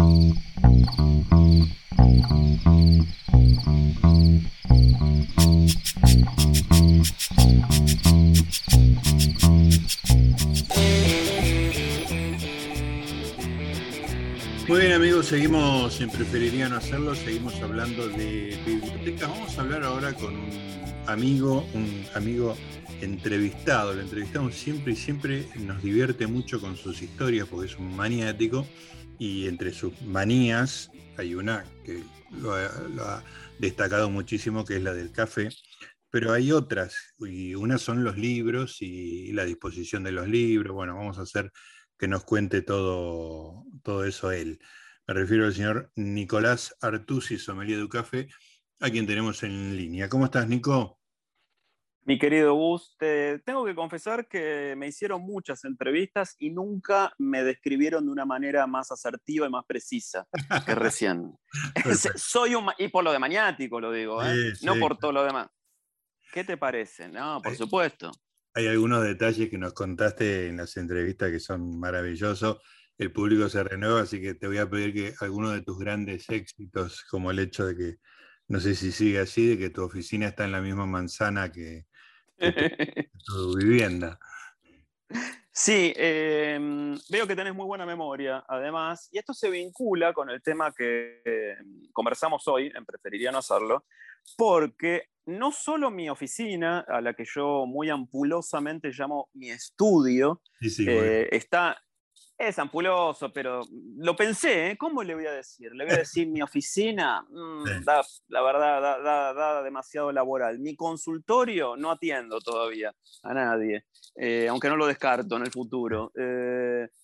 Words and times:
Muy 0.00 0.32
bien 14.80 14.92
amigos, 14.92 15.26
seguimos 15.26 16.00
en 16.00 16.08
Preferiría 16.08 16.68
no 16.68 16.76
hacerlo, 16.76 17.14
seguimos 17.14 17.60
hablando 17.60 18.08
de 18.08 18.58
bibliotecas. 18.64 19.28
Vamos 19.28 19.58
a 19.58 19.60
hablar 19.60 19.84
ahora 19.84 20.14
con 20.14 20.34
un 20.34 20.50
amigo, 21.08 21.66
un 21.74 22.06
amigo 22.14 22.56
entrevistado. 23.02 23.92
Lo 23.92 24.00
entrevistamos 24.00 24.54
siempre 24.54 24.94
y 24.94 24.96
siempre 24.96 25.46
nos 25.56 25.82
divierte 25.82 26.26
mucho 26.26 26.58
con 26.60 26.76
sus 26.76 27.02
historias 27.02 27.46
porque 27.48 27.66
es 27.66 27.78
un 27.78 27.94
maniático 27.94 28.66
y 29.20 29.46
entre 29.46 29.72
sus 29.74 30.00
manías 30.00 30.90
hay 31.18 31.34
una 31.34 31.66
que 31.84 32.02
lo 32.40 32.54
ha, 32.54 33.22
destacado 33.58 34.08
muchísimo 34.08 34.64
que 34.64 34.76
es 34.76 34.82
la 34.82 34.94
del 34.94 35.12
café, 35.12 35.50
pero 36.08 36.32
hay 36.32 36.52
otras 36.52 36.96
y 37.18 37.54
unas 37.54 37.82
son 37.82 38.02
los 38.02 38.16
libros 38.16 38.78
y 38.80 39.30
la 39.32 39.44
disposición 39.44 40.02
de 40.04 40.12
los 40.12 40.26
libros. 40.26 40.74
Bueno, 40.74 40.96
vamos 40.96 41.18
a 41.18 41.22
hacer 41.22 41.52
que 41.98 42.08
nos 42.08 42.24
cuente 42.24 42.62
todo, 42.62 43.66
todo 43.82 44.06
eso 44.06 44.32
él. 44.32 44.58
Me 45.06 45.12
refiero 45.12 45.44
al 45.44 45.54
señor 45.54 45.92
Nicolás 45.96 46.74
Artusi, 46.80 47.36
sommelier 47.38 47.78
du 47.78 47.90
café, 47.90 48.26
a 48.80 48.88
quien 48.88 49.06
tenemos 49.06 49.42
en 49.42 49.76
línea. 49.76 50.08
¿Cómo 50.08 50.24
estás, 50.24 50.48
Nico? 50.48 50.99
Mi 52.10 52.18
querido 52.18 52.54
Gus, 52.54 52.96
tengo 52.98 53.64
que 53.64 53.72
confesar 53.76 54.26
que 54.26 54.74
me 54.76 54.88
hicieron 54.88 55.22
muchas 55.22 55.64
entrevistas 55.64 56.34
y 56.40 56.50
nunca 56.50 57.14
me 57.18 57.44
describieron 57.44 58.04
de 58.04 58.10
una 58.10 58.24
manera 58.24 58.66
más 58.66 58.90
asertiva 58.90 59.46
y 59.46 59.50
más 59.50 59.64
precisa 59.64 60.26
que 60.66 60.74
recién. 60.74 61.32
Soy 62.16 62.56
un, 62.56 62.66
y 62.78 62.88
por 62.88 63.04
lo 63.04 63.12
de 63.12 63.20
maniático 63.20 63.80
lo 63.80 63.92
digo, 63.92 64.24
¿eh? 64.24 64.54
no 64.62 64.74
por 64.80 64.98
todo 64.98 65.12
lo 65.12 65.22
demás. 65.22 65.50
¿Qué 66.32 66.42
te 66.42 66.56
parece? 66.56 67.06
No, 67.06 67.40
por 67.40 67.54
supuesto. 67.54 68.10
Hay 68.54 68.66
algunos 68.66 69.04
detalles 69.04 69.48
que 69.48 69.58
nos 69.58 69.72
contaste 69.72 70.48
en 70.48 70.56
las 70.56 70.76
entrevistas 70.78 71.30
que 71.30 71.38
son 71.38 71.78
maravillosos. 71.78 72.58
El 72.98 73.12
público 73.12 73.48
se 73.48 73.62
renueva, 73.62 74.00
así 74.00 74.20
que 74.20 74.34
te 74.34 74.48
voy 74.48 74.58
a 74.58 74.68
pedir 74.68 74.92
que 74.92 75.14
algunos 75.20 75.52
de 75.52 75.62
tus 75.62 75.78
grandes 75.78 76.28
éxitos, 76.28 77.04
como 77.08 77.30
el 77.30 77.38
hecho 77.38 77.66
de 77.66 77.76
que, 77.76 77.96
no 78.48 78.58
sé 78.58 78.74
si 78.74 78.90
sigue 78.90 79.20
así, 79.20 79.46
de 79.46 79.58
que 79.58 79.70
tu 79.70 79.84
oficina 79.84 80.26
está 80.26 80.44
en 80.44 80.50
la 80.50 80.60
misma 80.60 80.86
manzana 80.86 81.52
que, 81.52 81.84
tu, 83.26 83.56
vivienda. 83.56 84.18
Sí, 85.52 85.92
em, 85.96 86.96
veo 87.10 87.26
que 87.26 87.36
tenés 87.36 87.54
muy 87.54 87.66
buena 87.66 87.84
memoria, 87.84 88.44
además, 88.48 89.08
y 89.12 89.18
esto 89.18 89.34
se 89.34 89.50
vincula 89.50 90.12
con 90.12 90.30
el 90.30 90.40
tema 90.42 90.72
que 90.72 91.20
em, 91.24 91.82
conversamos 91.92 92.46
hoy, 92.48 92.72
en 92.74 92.84
Preferiría 92.84 93.30
no 93.32 93.38
hacerlo, 93.38 93.84
porque 94.36 95.08
no 95.26 95.52
solo 95.52 95.90
mi 95.90 96.08
oficina, 96.08 96.80
a 96.88 97.00
la 97.00 97.14
que 97.14 97.24
yo 97.24 97.66
muy 97.66 97.90
ampulosamente 97.90 98.90
llamo 98.90 99.28
mi 99.34 99.50
estudio, 99.50 100.42
eh, 100.60 101.28
está, 101.30 101.76
es 102.40 102.58
ampuloso, 102.58 103.32
pero 103.32 103.62
lo 103.98 104.16
pensé, 104.16 104.70
¿eh? 104.70 104.76
¿cómo 104.78 105.02
le 105.02 105.14
voy 105.14 105.26
a 105.26 105.32
decir? 105.32 105.72
Le 105.72 105.84
voy 105.84 105.94
a 105.94 105.98
decir 105.98 106.26
mi 106.28 106.40
oficina, 106.40 107.22
mm, 107.28 107.64
la 108.28 108.42
verdad, 108.42 109.34
da, 109.34 109.62
demasiado 109.62 110.10
laboral. 110.10 110.58
Mi 110.58 110.74
consultorio 110.74 111.76
no 111.76 111.90
atiendo 111.90 112.40
todavía 112.40 112.94
a 113.22 113.34
nadie, 113.34 113.84
eh, 114.16 114.48
aunque 114.48 114.68
no 114.68 114.76
lo 114.76 114.86
descarto 114.86 115.36
en 115.36 115.42
el 115.42 115.50
futuro. 115.52 116.12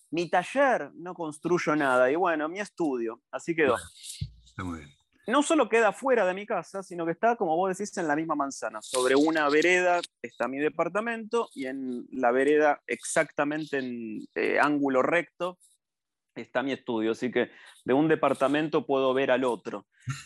mi 0.09 0.29
taller 0.29 0.91
no 0.95 1.13
construyo 1.13 1.75
nada 1.75 2.09
y 2.09 2.15
bueno, 2.15 2.47
mi 2.49 2.59
estudio, 2.59 3.21
así 3.29 3.53
quedó. 3.53 3.75
está 4.43 4.63
muy 4.63 4.79
bien 4.79 4.96
no 5.27 5.43
solo 5.43 5.67
queda 5.67 5.91
fuera 5.91 6.25
de 6.25 6.33
mi 6.33 6.45
casa, 6.45 6.81
sino 6.81 7.05
que 7.05 7.11
está, 7.11 7.35
como 7.35 7.55
vos 7.55 7.77
decís, 7.77 7.95
en 7.97 8.07
la 8.07 8.15
misma 8.15 8.35
manzana. 8.35 8.79
Sobre 8.81 9.15
una 9.15 9.49
vereda 9.49 9.99
está 10.21 10.47
mi 10.47 10.57
departamento 10.57 11.49
y 11.53 11.65
en 11.65 12.07
la 12.11 12.31
vereda, 12.31 12.81
exactamente 12.87 13.77
en 13.77 14.25
eh, 14.35 14.57
ángulo 14.59 15.01
recto, 15.01 15.59
está 16.33 16.63
mi 16.63 16.71
estudio. 16.71 17.11
Así 17.11 17.29
que 17.29 17.51
de 17.83 17.93
un 17.93 18.07
departamento 18.07 18.85
puedo 18.85 19.13
ver 19.13 19.31
al 19.31 19.43
otro. 19.43 19.85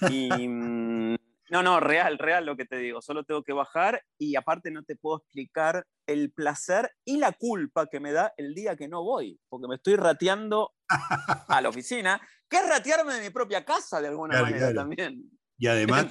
Y, 0.09 0.29
mm, 0.47 1.15
no, 1.49 1.63
no, 1.63 1.79
real, 1.79 2.19
real 2.19 2.45
lo 2.45 2.55
que 2.55 2.65
te 2.65 2.77
digo. 2.77 3.01
Solo 3.01 3.23
tengo 3.23 3.43
que 3.43 3.53
bajar 3.53 4.03
y 4.19 4.35
aparte 4.35 4.69
no 4.69 4.83
te 4.83 4.95
puedo 4.95 5.17
explicar 5.17 5.85
el 6.05 6.31
placer 6.31 6.91
y 7.05 7.17
la 7.17 7.31
culpa 7.31 7.87
que 7.87 7.99
me 7.99 8.11
da 8.11 8.33
el 8.37 8.53
día 8.53 8.75
que 8.75 8.87
no 8.87 9.03
voy, 9.03 9.39
porque 9.49 9.67
me 9.67 9.75
estoy 9.75 9.95
rateando 9.95 10.73
a 11.47 11.59
la 11.59 11.69
oficina 11.69 12.21
que 12.51 12.57
es 12.57 12.67
ratearme 12.67 13.13
de 13.13 13.21
mi 13.21 13.29
propia 13.29 13.63
casa 13.63 14.01
de 14.01 14.09
alguna 14.09 14.41
manera 14.41 14.73
también. 14.73 15.23
Y 15.57 15.67
además 15.67 16.07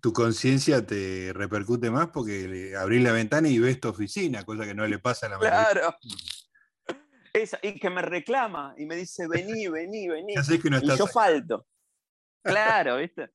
tu 0.00 0.12
conciencia 0.12 0.84
te 0.84 1.32
repercute 1.32 1.88
más 1.88 2.08
porque 2.08 2.74
abrís 2.76 3.02
la 3.02 3.12
ventana 3.12 3.48
y 3.48 3.58
ves 3.60 3.80
tu 3.80 3.88
oficina, 3.88 4.44
cosa 4.44 4.64
que 4.64 4.74
no 4.74 4.86
le 4.86 4.98
pasa 4.98 5.26
a 5.26 5.30
la 5.30 5.38
mayoría. 5.38 5.68
Claro. 5.70 5.96
y 7.62 7.78
que 7.78 7.90
me 7.90 8.02
reclama 8.02 8.74
y 8.76 8.86
me 8.86 8.96
dice, 8.96 9.28
vení, 9.28 9.68
vení, 9.68 10.08
vení. 10.08 10.34
y 10.34 10.96
yo 10.96 11.06
falto. 11.06 11.66
Claro, 12.42 12.98
¿viste? 12.98 13.30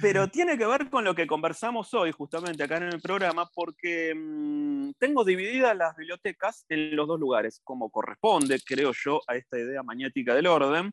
Pero 0.00 0.28
tiene 0.28 0.56
que 0.58 0.66
ver 0.66 0.90
con 0.90 1.02
lo 1.02 1.14
que 1.14 1.26
conversamos 1.26 1.92
hoy, 1.94 2.12
justamente 2.12 2.62
acá 2.62 2.76
en 2.76 2.84
el 2.84 3.00
programa, 3.00 3.48
porque 3.54 4.14
mm, 4.14 4.92
tengo 4.98 5.24
divididas 5.24 5.76
las 5.76 5.96
bibliotecas 5.96 6.64
en 6.68 6.94
los 6.94 7.08
dos 7.08 7.18
lugares, 7.18 7.60
como 7.64 7.90
corresponde, 7.90 8.60
creo 8.60 8.92
yo, 8.92 9.20
a 9.26 9.36
esta 9.36 9.58
idea 9.58 9.82
maniática 9.82 10.34
del 10.34 10.46
orden. 10.46 10.92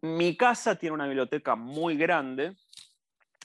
Mi 0.00 0.36
casa 0.36 0.76
tiene 0.76 0.94
una 0.94 1.06
biblioteca 1.06 1.56
muy 1.56 1.96
grande, 1.96 2.54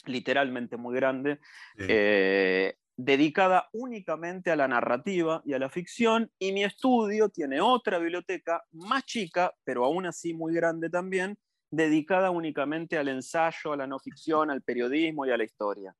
literalmente 0.06 0.78
muy 0.78 0.96
grande, 0.96 1.40
eh, 1.78 2.76
dedicada 2.96 3.70
únicamente 3.74 4.52
a 4.52 4.56
la 4.56 4.68
narrativa 4.68 5.42
y 5.46 5.54
a 5.54 5.60
la 5.60 5.70
ficción, 5.70 6.32
y 6.38 6.52
mi 6.52 6.64
estudio 6.64 7.30
tiene 7.30 7.60
otra 7.60 7.98
biblioteca 7.98 8.64
más 8.72 9.04
chica, 9.06 9.54
pero 9.64 9.86
aún 9.86 10.06
así 10.06 10.34
muy 10.34 10.54
grande 10.54 10.90
también, 10.90 11.38
dedicada 11.72 12.30
únicamente 12.30 13.00
al 13.00 13.08
ensayo, 13.08 13.74
a 13.74 13.78
la 13.78 13.88
no 13.88 13.98
ficción, 13.98 14.52
al 14.52 14.62
periodismo 14.62 15.26
y 15.26 15.32
a 15.32 15.38
la 15.38 15.44
historia. 15.44 15.96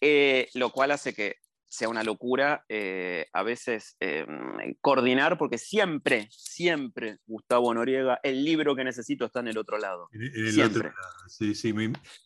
Eh, 0.00 0.48
lo 0.54 0.70
cual 0.70 0.90
hace 0.90 1.14
que 1.14 1.36
sea 1.74 1.88
una 1.88 2.04
locura 2.04 2.64
eh, 2.68 3.26
a 3.32 3.42
veces 3.42 3.96
em, 3.98 4.76
coordinar, 4.80 5.36
porque 5.36 5.58
siempre, 5.58 6.28
siempre, 6.30 7.18
Gustavo 7.26 7.74
Noriega, 7.74 8.20
el 8.22 8.44
libro 8.44 8.76
que 8.76 8.84
necesito 8.84 9.24
está 9.24 9.40
en 9.40 9.48
el 9.48 9.58
otro 9.58 9.78
lado. 9.78 10.08
En, 10.12 10.22
el 10.22 10.62
Otro 10.62 10.84
lado. 10.84 11.28
Sí, 11.28 11.54
sí. 11.56 11.74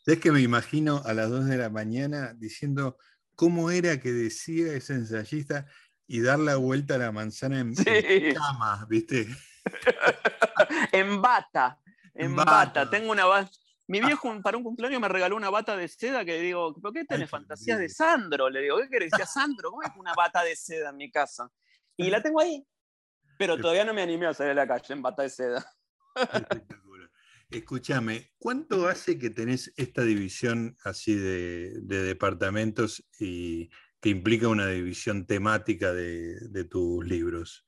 es 0.06 0.19
que 0.19 0.32
me 0.32 0.42
imagino 0.42 1.03
a 1.06 1.14
las 1.14 1.31
2 1.31 1.47
de 1.47 1.56
la 1.56 1.70
mañana 1.70 2.34
diciendo 2.37 2.98
cómo 3.34 3.70
era 3.70 3.98
que 4.00 4.12
decía 4.12 4.75
ese 4.75 4.94
ensayista 4.94 5.66
y 6.06 6.20
dar 6.20 6.38
la 6.38 6.56
vuelta 6.56 6.97
a 6.97 6.98
la 6.98 7.12
manzana 7.12 7.60
en, 7.60 7.75
cama, 8.34 8.87
¿viste? 8.88 9.28
en 10.92 11.22
bata, 11.22 11.81
en, 12.14 12.37
bata. 12.37 12.91
Tengo 12.91 13.12
una 13.12 13.25
bata 13.25 13.50
mi 13.88 14.00
viejo 14.00 14.41
para 14.43 14.56
un 14.59 14.62
cumpleaños 14.62 15.00
me 15.00 15.09
regaló 15.09 15.34
una 15.34 15.49
bata 15.49 15.76
de 15.76 15.88
seda 15.88 16.25
que 16.25 16.32
le 16.32 16.43
digo, 16.43 16.75
¿por 16.75 16.93
qué 16.93 17.04
tenés 17.04 17.31
fantasías 17.31 17.78
de 17.78 17.88
Sandro? 17.88 18.50
Le 18.50 18.60
digo, 18.60 18.76
¿qué 18.78 18.88
querés 18.88 19.10
decir 19.10 19.26
Sandro? 19.26 19.71
¿Cómo 19.71 19.82
es 19.82 19.91
una 19.97 20.12
bata 20.15 20.44
de 20.44 20.54
seda 20.54 20.91
en 20.91 20.99
mi 20.99 21.10
casa? 21.10 21.50
Y 21.97 22.10
la 22.10 22.22
tengo 22.22 22.41
ahí. 22.41 22.65
Pero 23.38 23.56
todavía 23.56 23.84
no 23.84 23.94
me 23.94 24.03
animé 24.03 24.26
a 24.26 24.34
salir 24.34 24.53
a 24.53 24.54
la 24.54 24.69
calle 24.69 24.93
en 24.93 25.00
bata 25.00 25.22
de 25.22 25.31
seda. 25.31 25.65
Espectacular. 26.15 27.10
Escúchame, 27.50 28.32
¿cuánto 28.38 28.88
hace 28.88 29.19
que 29.19 29.31
tenés 29.31 29.72
esta 29.76 30.03
división 30.03 30.76
así 30.84 31.15
de, 31.15 31.81
departamentos 31.81 33.06
y 33.19 33.70
que 34.00 34.10
implica 34.10 34.49
una 34.49 34.66
división 34.66 35.25
temática 35.26 35.94
de 35.94 36.64
tus 36.70 37.06
libros? 37.06 37.64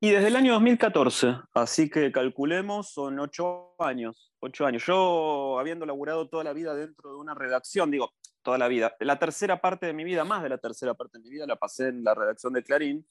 Y 0.00 0.10
desde 0.10 0.28
el 0.28 0.36
año 0.36 0.54
2014, 0.54 1.36
así 1.52 1.90
que 1.90 2.10
calculemos, 2.10 2.90
son 2.90 3.20
ocho 3.20 3.74
años. 3.78 4.29
Ocho 4.40 4.64
años. 4.64 4.84
Yo, 4.86 5.58
habiendo 5.58 5.84
laburado 5.84 6.28
toda 6.28 6.44
la 6.44 6.54
vida 6.54 6.74
dentro 6.74 7.10
de 7.10 7.16
una 7.16 7.34
redacción, 7.34 7.90
digo, 7.90 8.12
toda 8.42 8.56
la 8.56 8.68
vida, 8.68 8.96
la 9.00 9.18
tercera 9.18 9.60
parte 9.60 9.86
de 9.86 9.92
mi 9.92 10.02
vida, 10.02 10.24
más 10.24 10.42
de 10.42 10.48
la 10.48 10.58
tercera 10.58 10.94
parte 10.94 11.18
de 11.18 11.24
mi 11.24 11.30
vida, 11.30 11.46
la 11.46 11.56
pasé 11.56 11.88
en 11.88 12.02
la 12.02 12.14
redacción 12.14 12.54
de 12.54 12.62
Clarín. 12.62 13.06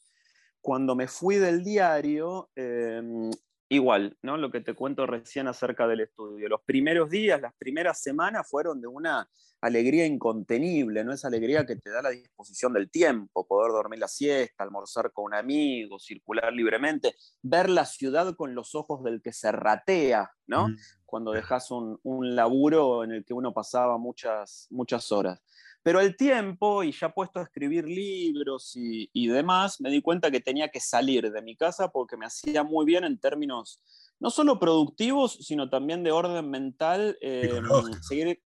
Cuando 0.60 0.96
me 0.96 1.08
fui 1.08 1.36
del 1.36 1.64
diario, 1.64 2.50
em, 2.56 3.30
igual, 3.70 4.18
¿no? 4.24 4.36
Lo 4.38 4.52
que 4.52 4.62
te 4.62 4.74
cuento 4.74 5.06
recién 5.06 5.48
acerca 5.48 5.88
del 5.88 6.02
estudio. 6.02 6.50
Los 6.50 6.62
primeros 6.62 7.10
días, 7.10 7.40
las 7.40 7.54
primeras 7.54 8.02
semanas 8.02 8.50
fueron 8.50 8.82
de 8.82 8.88
una 8.88 9.30
alegría 9.62 10.06
incontenible, 10.06 11.04
¿no? 11.04 11.14
Esa 11.14 11.28
alegría 11.28 11.66
que 11.66 11.76
te 11.76 11.90
da 11.90 12.02
la 12.02 12.10
disposición 12.10 12.74
del 12.74 12.90
tiempo, 12.90 13.46
poder 13.46 13.72
dormir 13.72 14.00
la 14.00 14.08
siesta, 14.08 14.64
almorzar 14.64 15.12
con 15.12 15.26
un 15.26 15.34
amigo, 15.36 16.00
circular 16.00 16.52
libremente, 16.52 17.16
ver 17.42 17.70
la 17.70 17.86
ciudad 17.86 18.36
con 18.36 18.56
los 18.56 18.74
ojos 18.74 19.04
del 19.04 19.22
que 19.22 19.34
se 19.34 19.52
ratea, 19.52 20.32
¿no? 20.48 20.68
Cuando 21.06 21.32
dejas 21.32 21.72
un, 21.72 22.00
un, 22.04 22.36
laburo 22.36 23.04
en 23.04 23.12
el 23.12 23.26
que 23.26 23.34
uno 23.34 23.54
pasaba 23.54 23.98
muchas, 23.98 24.68
muchas 24.70 25.12
horas. 25.12 25.42
Pero 25.82 26.02
el 26.02 26.18
tiempo, 26.18 26.84
y 26.84 26.92
ya 26.92 27.10
puesto 27.10 27.40
a 27.40 27.44
escribir 27.44 27.86
libros 27.86 28.76
y, 28.76 29.10
y 29.14 29.28
demás, 29.28 29.80
me 29.80 29.90
di 29.90 30.02
cuenta 30.02 30.30
que 30.30 30.42
tenía 30.42 30.70
que 30.70 30.80
salir 30.80 31.32
de 31.32 31.42
mi 31.42 31.56
casa 31.56 31.90
porque 31.90 32.18
me 32.18 32.26
hacía 32.26 32.64
muy 32.64 32.86
bien 32.86 33.06
en 33.06 33.18
términos 33.18 33.82
no 34.20 34.30
solo 34.30 34.60
productivos, 34.60 35.38
sino 35.42 35.70
también 35.70 36.04
de 36.04 36.12
orden 36.12 36.50
mental, 36.50 37.18
em, 37.22 37.64
seguir, 38.02 38.42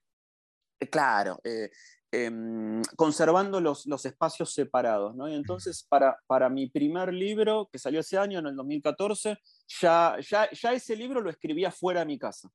eh, 0.81 0.89
claro, 0.91 1.41
eh, 1.45 1.71
em, 2.11 2.83
conservando 2.97 3.61
los, 3.61 3.87
los, 3.87 4.05
espacios 4.07 4.55
separados. 4.55 5.15
¿no? 5.15 5.29
Y 5.29 5.35
entonces, 5.35 5.85
para, 5.89 6.17
para 6.27 6.49
mi 6.49 6.69
primer 6.69 7.13
libro, 7.13 7.69
que 7.71 7.79
salió 7.79 8.01
ese 8.01 8.17
año, 8.17 8.39
en 8.39 8.47
el 8.47 8.57
2014, 8.57 9.39
ya, 9.81 10.17
ya, 10.21 10.51
ya 10.51 10.73
ese 10.73 10.97
libro 10.97 11.21
lo 11.21 11.31
escribía 11.31 11.71
fuera 11.71 12.01
de 12.01 12.07
mi 12.07 12.19
casa. 12.19 12.51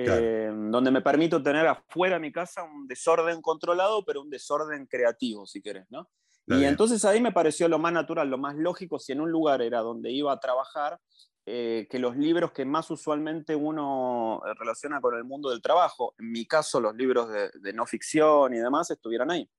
Em, 0.00 0.70
donde 0.70 0.92
me 0.92 1.02
permito 1.02 1.42
tener 1.42 1.66
afuera 1.66 2.14
de 2.14 2.20
mi 2.20 2.30
casa 2.30 2.62
un 2.62 2.86
desorden 2.86 3.42
controlado, 3.42 4.04
pero 4.04 4.22
un 4.22 4.30
desorden 4.30 4.86
creativo, 4.86 5.44
si 5.44 5.60
querés, 5.60 5.86
¿no? 5.90 6.08
y 6.46 6.64
entonces 6.64 7.04
ahí 7.04 7.20
me 7.20 7.32
pareció 7.32 7.68
lo 7.68 7.78
más 7.78 7.92
natural, 7.92 8.30
lo 8.30 8.38
más 8.38 8.56
lógico, 8.56 8.98
si 8.98 9.12
en 9.12 9.20
un 9.20 9.30
lugar 9.30 9.60
era 9.60 9.80
donde 9.80 10.10
iba 10.10 10.32
a 10.32 10.40
trabajar, 10.40 10.98
eh, 11.44 11.86
que 11.90 11.98
los 11.98 12.16
libros 12.16 12.52
que 12.52 12.64
más 12.64 12.90
usualmente 12.90 13.54
uno 13.54 14.40
eh, 14.46 14.54
relaciona 14.58 14.98
con 15.00 15.14
el 15.14 15.24
mundo 15.24 15.50
del 15.50 15.60
trabajo, 15.60 16.14
en 16.18 16.30
mi 16.30 16.46
caso 16.46 16.80
los 16.80 16.94
libros 16.94 17.28
de, 17.30 17.72
no 17.74 17.84
ficción 17.84 18.54
y 18.54 18.58
demás, 18.58 18.90
estuvieran 18.90 19.30
ahí. 19.30 19.50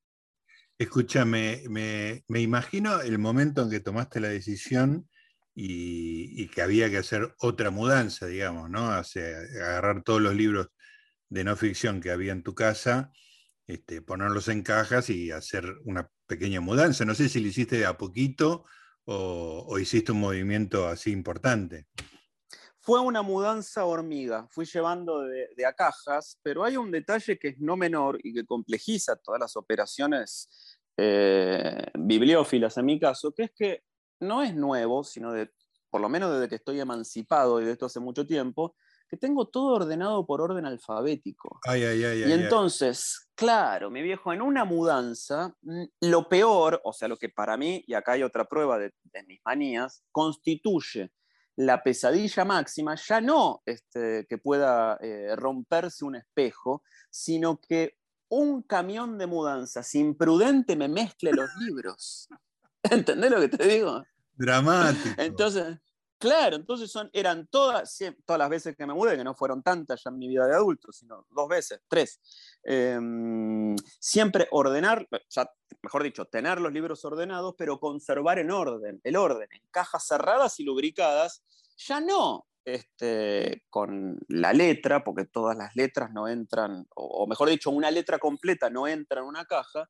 Escúchame, 0.80 1.64
me, 1.70 2.24
me, 2.28 2.42
imagino 2.42 3.02
el 3.02 3.20
momento 3.20 3.62
en 3.62 3.70
que 3.70 3.82
tomaste 3.82 4.20
la 4.20 4.30
decisión 4.30 5.08
y, 5.62 6.48
que 6.48 6.62
había 6.62 6.90
que 6.90 6.98
hacer 6.98 7.36
otra 7.40 7.70
mudanza, 7.70 8.28
digamos, 8.28 8.70
¿no? 8.70 8.92
agarrar 8.92 10.04
todos 10.04 10.22
los 10.22 10.34
libros 10.34 10.70
de 11.28 11.44
no 11.44 11.56
ficción 11.58 12.00
que 12.00 12.12
había 12.12 12.32
en 12.32 12.44
tu 12.44 12.56
casa, 12.56 13.12
este, 13.68 14.02
ponerlos 14.02 14.48
en 14.48 14.64
cajas 14.64 15.10
y 15.10 15.32
hacer 15.32 15.66
una 15.84 16.10
pequeña 16.28 16.62
mudanza. 16.62 17.04
No 17.04 17.14
sé 17.14 17.28
si 17.28 17.42
lo 17.42 17.48
hiciste 17.48 17.78
de 17.78 17.86
a 17.86 17.98
poquito 17.98 18.66
o, 19.04 19.78
hiciste 19.80 20.14
un 20.14 20.22
movimiento 20.22 20.88
así 20.88 21.12
importante? 21.12 21.88
Fue 22.80 23.02
una 23.02 23.22
mudanza 23.22 23.84
hormiga, 23.84 24.48
fui 24.50 24.66
llevando 24.66 25.22
de, 25.24 25.66
a 25.66 25.74
cajas, 25.74 26.40
pero 26.42 26.64
hay 26.64 26.78
un 26.78 26.90
detalle 26.90 27.38
que 27.38 27.50
es 27.50 27.60
no 27.60 27.76
menor 27.76 28.18
y 28.24 28.34
que 28.34 28.46
complejiza 28.46 29.18
todas 29.18 29.42
las 29.42 29.58
operaciones 29.58 30.80
eh, 30.96 31.86
bibliófilas 31.96 32.78
en 32.78 32.86
mi 32.86 33.00
caso, 33.00 33.34
que 33.34 33.44
es 33.44 33.52
que 33.52 33.89
no 34.20 34.44
es 34.44 34.56
nuevo, 34.56 35.04
sino 35.04 35.32
de, 35.32 35.52
por 35.90 36.02
lo 36.02 36.10
menos 36.10 36.32
desde 36.34 36.50
que 36.50 36.56
estoy 36.56 36.80
emancipado 36.80 37.62
y 37.62 37.66
de 37.66 37.72
esto 37.72 37.86
hace 37.86 38.00
mucho 38.00 38.26
tiempo, 38.26 38.76
que 39.10 39.18
tengo 39.18 39.48
todo 39.48 39.74
ordenado 39.74 40.26
por 40.26 40.40
orden 40.40 40.66
alfabético. 40.66 41.60
Ay, 41.68 41.84
ay, 41.84 42.04
ay, 42.04 42.24
y 42.28 42.32
entonces, 42.32 43.30
claro, 43.34 43.90
mi 43.90 44.04
viejo, 44.04 44.32
en 44.32 44.42
una 44.42 44.66
mudanza, 44.66 45.56
mm, 45.62 45.84
lo 46.02 46.30
peor, 46.30 46.80
o 46.84 46.94
sea, 46.94 47.08
lo 47.08 47.18
que 47.18 47.30
para 47.30 47.58
mí, 47.58 47.84
y 47.88 47.96
acá 47.96 48.14
hay 48.14 48.24
otra 48.24 48.46
prueba 48.46 48.78
de, 48.78 48.94
mis 49.28 49.40
manías, 49.44 50.04
constituye 50.12 51.12
la 51.56 51.84
pesadilla 51.84 52.46
máxima, 52.46 52.96
ya 52.96 53.20
no 53.20 53.62
este, 53.66 54.26
que 54.30 54.38
pueda 54.38 54.98
eh, 55.02 55.36
romperse 55.36 56.06
un 56.06 56.16
espejo, 56.16 56.84
sino 57.10 57.60
que 57.60 57.98
un 58.30 58.62
camión 58.62 59.18
de 59.18 59.26
mudanzas 59.26 59.94
imprudente 59.96 60.76
me 60.76 60.88
mezcle 60.88 61.32
los 61.34 61.50
libros. 61.60 62.30
¿Entendés 62.92 63.32
lo 63.32 63.40
que 63.40 63.50
te 63.50 63.68
digo? 63.68 64.04
Dramático. 64.36 65.22
Entonces, 65.22 65.80
Claro, 66.20 66.58
entonces 66.58 66.92
son, 66.92 67.10
eran 67.14 67.48
todas, 67.48 67.98
todas 68.26 68.40
las 68.40 68.50
veces 68.50 68.76
que 68.76 68.86
me 68.86 68.94
mudé, 68.94 69.16
que 69.16 69.24
no 69.24 69.34
fueron 69.34 69.64
tantas 69.64 70.04
ya 70.04 70.10
en 70.10 70.18
mi 70.18 70.28
vida 70.28 70.46
de 70.48 70.54
adulto, 70.54 70.92
sino 70.92 71.26
dos 71.30 71.48
veces, 71.48 71.80
tres. 71.88 72.20
Em, 72.62 73.74
siempre 74.02 74.50
ordenar, 74.52 75.08
mejor 75.82 76.04
dicho, 76.04 76.26
tener 76.26 76.60
los 76.60 76.74
libros 76.74 77.06
ordenados, 77.06 77.56
pero 77.58 77.80
conservar 77.80 78.38
en 78.38 78.52
orden, 78.52 79.00
el 79.06 79.16
orden, 79.16 79.48
en 79.50 79.62
cajas 79.72 80.06
cerradas 80.06 80.60
y 80.60 80.66
lubricadas, 80.66 81.42
ya 81.78 82.02
no 82.02 82.49
este, 82.66 83.64
con 83.70 84.20
la 84.28 84.54
letra, 84.54 85.04
porque 85.04 85.26
todas 85.26 85.58
las 85.58 85.76
letras 85.76 86.12
no 86.12 86.28
entran, 86.28 86.86
o, 86.96 87.28
mejor 87.28 87.50
dicho, 87.50 87.72
una 87.72 87.92
letra 87.92 88.20
completa 88.20 88.70
no 88.70 88.88
entra 88.88 89.22
en 89.22 89.28
una 89.28 89.46
caja, 89.46 89.90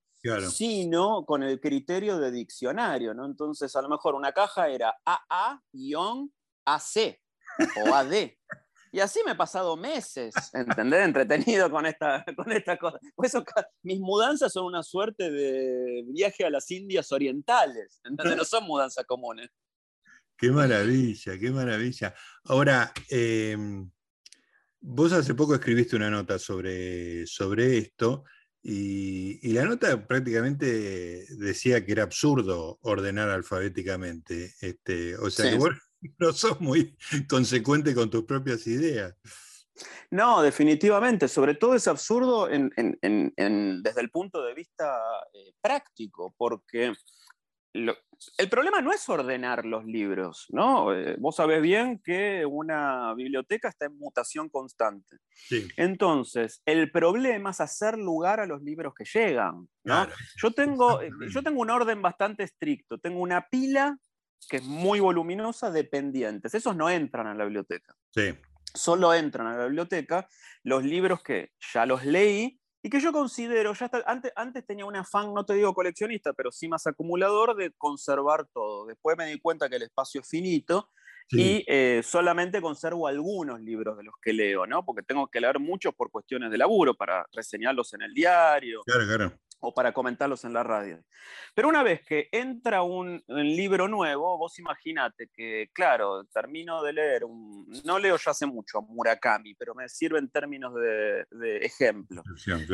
sino 0.49 1.25
con 1.25 1.43
el 1.43 1.59
criterio 1.59 2.17
de 2.17 2.31
diccionario, 2.31 3.13
¿no? 3.13 3.25
Entonces, 3.25 3.75
a 3.75 3.81
lo 3.81 3.89
mejor 3.89 4.15
una 4.15 4.31
caja 4.31 4.67
era 4.67 4.95
AA-AC 5.05 5.61
o 7.85 7.93
AD. 7.93 8.31
Y 8.91 9.01
así 9.01 9.19
me 9.23 9.33
he 9.33 9.35
pasado 9.35 9.77
meses, 9.77 10.33
¿entendés? 10.53 11.05
Entretenido 11.05 11.69
con 11.69 11.85
esta, 11.85 12.25
con 12.35 12.51
esta 12.51 12.77
cosa. 12.77 12.99
Pues 13.15 13.33
mis 13.83 13.99
mudanzas 13.99 14.51
son 14.51 14.65
una 14.65 14.83
suerte 14.83 15.29
de 15.29 16.03
viaje 16.07 16.45
a 16.45 16.49
las 16.49 16.69
Indias 16.71 17.11
orientales, 17.11 18.01
¿entendés? 18.03 18.37
No 18.37 18.45
son 18.45 18.65
mudanzas 18.65 19.05
comunes. 19.05 19.49
Qué 20.39 20.51
maravilla, 20.51 21.37
qué 21.37 21.51
maravilla. 21.51 22.15
Ahora, 22.45 22.93
em, 23.09 23.91
vos 24.79 25.11
hace 25.11 25.33
poco 25.33 25.53
escribiste 25.53 25.97
una 25.97 26.09
nota 26.09 26.39
sobre, 26.39 27.27
sobre 27.27 27.77
esto 27.77 28.23
y, 28.63 29.51
la 29.51 29.65
nota 29.65 30.07
prácticamente 30.07 31.25
decía 31.35 31.85
que 31.85 31.91
era 31.91 32.03
absurdo 32.03 32.79
ordenar 32.83 33.29
alfabéticamente. 33.29 34.53
Este, 34.61 35.17
o 35.17 35.29
sea 35.29 35.51
que 35.51 35.57
vos 35.57 35.71
no 36.19 36.31
sos 36.31 36.61
muy 36.61 36.95
consecuente 37.27 37.93
con 37.93 38.09
tus 38.09 38.23
propias 38.23 38.65
ideas. 38.65 39.15
No, 40.09 40.41
definitivamente. 40.41 41.27
Sobre 41.27 41.55
todo 41.55 41.75
es 41.75 41.85
absurdo 41.87 42.47
desde 42.47 44.01
el 44.01 44.09
punto 44.09 44.41
de 44.41 44.53
vista 44.53 44.97
eh, 45.33 45.51
práctico, 45.61 46.33
porque 46.37 46.93
el 48.37 48.49
problema 48.49 48.81
no 48.81 48.91
es 48.91 49.07
ordenar 49.07 49.65
los 49.65 49.85
libros, 49.85 50.45
¿no? 50.49 50.93
Eh, 50.93 51.15
vos 51.19 51.35
sabés 51.35 51.61
bien 51.61 52.01
que 52.03 52.45
una 52.45 53.13
biblioteca 53.13 53.69
está 53.69 53.85
en 53.85 53.97
mutación 53.97 54.49
constante. 54.49 55.17
Entonces, 55.77 56.61
el 56.65 56.91
problema 56.91 57.51
es 57.51 57.61
hacer 57.61 57.97
lugar 57.97 58.39
a 58.39 58.45
los 58.45 58.61
libros 58.61 58.93
que 58.93 59.05
llegan, 59.05 59.67
¿no? 59.83 60.07
Yo, 60.41 60.51
tengo, 60.51 61.01
eh, 61.01 61.11
yo 61.29 61.41
tengo 61.41 61.61
un 61.61 61.69
orden 61.69 62.01
bastante 62.01 62.43
estricto. 62.43 62.97
Tengo 62.97 63.19
una 63.21 63.47
pila 63.49 63.97
que 64.49 64.57
es 64.57 64.63
muy 64.63 64.99
voluminosa 64.99 65.71
de 65.71 65.83
pendientes. 65.85 66.53
Esos 66.53 66.75
no 66.75 66.89
entran 66.89 67.27
a 67.27 67.35
la 67.35 67.45
biblioteca. 67.45 67.93
Sí. 68.13 68.35
Solo 68.73 69.13
entran 69.13 69.47
a 69.47 69.57
la 69.57 69.65
biblioteca 69.65 70.27
los 70.63 70.83
libros 70.83 71.23
que 71.23 71.51
ya 71.73 71.85
los 71.85 72.05
leí 72.05 72.58
y 72.81 72.89
que 72.89 72.99
yo 72.99 73.11
considero, 73.11 73.73
ya 73.73 73.89
antes, 74.05 74.31
antes 74.35 74.65
tenía 74.65 74.85
un 74.85 74.95
afán, 74.95 75.33
no 75.33 75.45
te 75.45 75.53
digo 75.53 75.73
coleccionista, 75.73 76.33
pero 76.33 76.51
sí 76.51 76.67
más 76.67 76.87
acumulador 76.87 77.55
de 77.55 77.71
conservar 77.77 78.47
todo. 78.53 78.85
Después 78.85 79.17
me 79.17 79.25
di 79.25 79.39
cuenta 79.39 79.69
que 79.69 79.75
el 79.75 79.83
espacio 79.83 80.21
es 80.21 80.27
finito 80.27 80.89
y 81.31 81.63
eh, 81.67 82.01
solamente 82.03 82.59
conservo 82.61 83.07
algunos 83.07 83.61
libros 83.61 83.97
de 83.97 84.03
los 84.03 84.15
que 84.21 84.33
leo, 84.33 84.65
¿no? 84.65 84.83
Porque 84.83 85.03
tengo 85.03 85.27
que 85.27 85.39
leer 85.39 85.59
muchos 85.59 85.93
por 85.93 86.09
cuestiones 86.09 86.49
de 86.49 86.57
laburo, 86.57 86.95
para 86.95 87.27
reseñarlos 87.33 87.93
en 87.93 88.01
el 88.01 88.13
diario. 88.13 88.81
Claro, 88.85 89.05
claro 89.05 89.39
o 89.59 89.73
para 89.73 89.91
comentarlos 89.93 90.45
en 90.45 90.53
la 90.53 90.63
radio. 90.63 91.03
Pero 91.53 91.67
una 91.67 91.83
vez 91.83 92.01
que 92.05 92.29
entra 92.31 92.81
un, 92.81 93.23
libro 93.27 93.87
nuevo, 93.87 94.37
vos 94.37 94.57
imaginate 94.59 95.29
que, 95.33 95.69
claro, 95.73 96.23
termino 96.25 96.81
de 96.81 96.93
leer, 96.93 97.25
un, 97.25 97.67
no 97.83 97.99
leo 97.99 98.17
ya 98.17 98.31
hace 98.31 98.45
mucho 98.45 98.81
Murakami, 98.81 99.55
pero 99.55 99.75
me 99.75 99.89
sirve 99.89 100.19
en 100.19 100.29
términos 100.29 100.73
de, 100.75 101.57
ejemplo. 101.61 102.23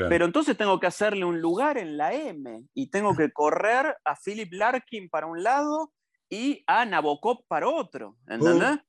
Pero 0.09 0.25
entonces 0.25 0.55
tengo 0.57 0.79
que 0.79 0.87
hacerle 0.87 1.25
un 1.25 1.41
lugar 1.41 1.77
en 1.77 1.97
la 1.97 2.13
M 2.13 2.63
y 2.73 2.89
tengo 2.89 3.15
que 3.15 3.31
correr 3.33 3.95
a 4.03 4.15
Philip 4.15 4.51
Larkin 4.53 5.09
para 5.09 5.25
un 5.25 5.41
lado 5.41 5.91
y 6.29 6.63
a 6.67 6.85
Nabokov 6.85 7.45
para 7.47 7.67
otro, 7.67 8.17
¿entendés? 8.27 8.79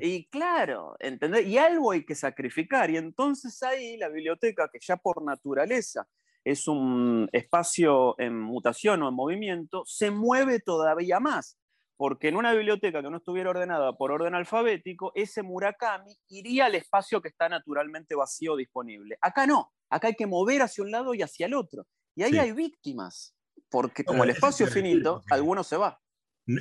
Y 0.00 0.26
claro, 0.28 0.96
¿entendés? 0.98 1.46
Y 1.46 1.56
algo 1.56 1.92
hay 1.92 2.04
que 2.04 2.16
sacrificar. 2.16 2.90
Y 2.90 2.96
entonces 2.96 3.62
ahí 3.62 3.96
la 3.96 4.08
biblioteca, 4.08 4.68
que 4.72 4.80
ya 4.80 4.96
por 4.96 5.22
naturaleza 5.22 6.06
es 6.44 6.68
un 6.68 7.28
espacio 7.32 8.14
en 8.18 8.38
mutación 8.40 9.02
o 9.02 9.08
en 9.08 9.14
movimiento, 9.14 9.82
se 9.86 10.10
mueve 10.10 10.60
todavía 10.60 11.20
más. 11.20 11.58
Porque 11.96 12.28
en 12.28 12.36
una 12.36 12.52
biblioteca 12.52 13.00
que 13.00 13.10
no 13.10 13.18
estuviera 13.18 13.50
ordenada 13.50 13.96
por 13.96 14.10
orden 14.10 14.34
alfabético, 14.34 15.12
ese 15.14 15.42
Murakami 15.42 16.16
iría 16.28 16.66
al 16.66 16.74
espacio 16.74 17.20
que 17.20 17.28
está 17.28 17.48
naturalmente 17.48 18.16
vacío 18.16 18.56
disponible. 18.56 19.16
Acá 19.20 19.46
no, 19.46 19.72
acá 19.88 20.08
hay 20.08 20.14
que 20.14 20.26
mover 20.26 20.62
hacia 20.62 20.82
un 20.82 20.90
lado 20.90 21.14
y 21.14 21.22
hacia 21.22 21.46
el 21.46 21.54
otro. 21.54 21.86
Y 22.16 22.24
ahí 22.24 22.38
hay 22.38 22.52
víctimas, 22.52 23.36
porque 23.70 24.04
como 24.04 24.24
el 24.24 24.30
espacio 24.30 24.66
es 24.66 24.72
finito, 24.72 25.22
alguno 25.30 25.62
se 25.62 25.76
va. 25.76 26.00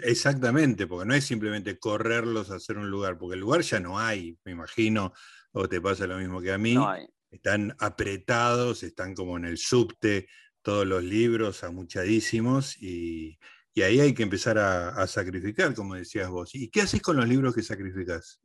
Exactamente, 0.03 0.85
porque 0.85 1.07
no 1.07 1.15
es 1.15 1.25
simplemente 1.25 1.79
correrlos 1.79 2.51
a 2.51 2.55
hacer 2.55 2.77
un 2.77 2.91
lugar, 2.91 3.17
porque 3.17 3.33
el 3.33 3.39
lugar 3.39 3.61
ya 3.61 3.79
no 3.79 3.97
hay, 3.97 4.38
me 4.45 4.51
imagino, 4.51 5.11
o 5.53 5.67
te 5.67 5.81
pasa 5.81 6.05
lo 6.05 6.17
mismo 6.17 6.39
que 6.39 6.51
a 6.51 6.59
mí. 6.59 6.75
No 6.75 6.88
hay 6.88 7.07
están 7.31 7.75
apretados, 7.79 8.83
están 8.83 9.15
como 9.15 9.38
en 9.38 9.45
el 9.45 9.57
subte, 9.57 10.27
todos 10.61 10.85
los 10.85 11.03
libros 11.03 11.63
amuchadísimos 11.63 12.77
y, 12.81 13.39
ahí 13.77 14.00
hay 14.00 14.13
que 14.13 14.23
empezar 14.23 14.57
a, 14.59 15.07
sacrificar, 15.07 15.73
como 15.73 15.95
decías 15.95 16.29
vos. 16.29 16.53
¿Y 16.53 16.69
qué 16.69 16.81
haces 16.81 17.01
con 17.01 17.15
los 17.15 17.27
libros 17.27 17.55
que 17.55 17.63
sacrificas? 17.63 18.41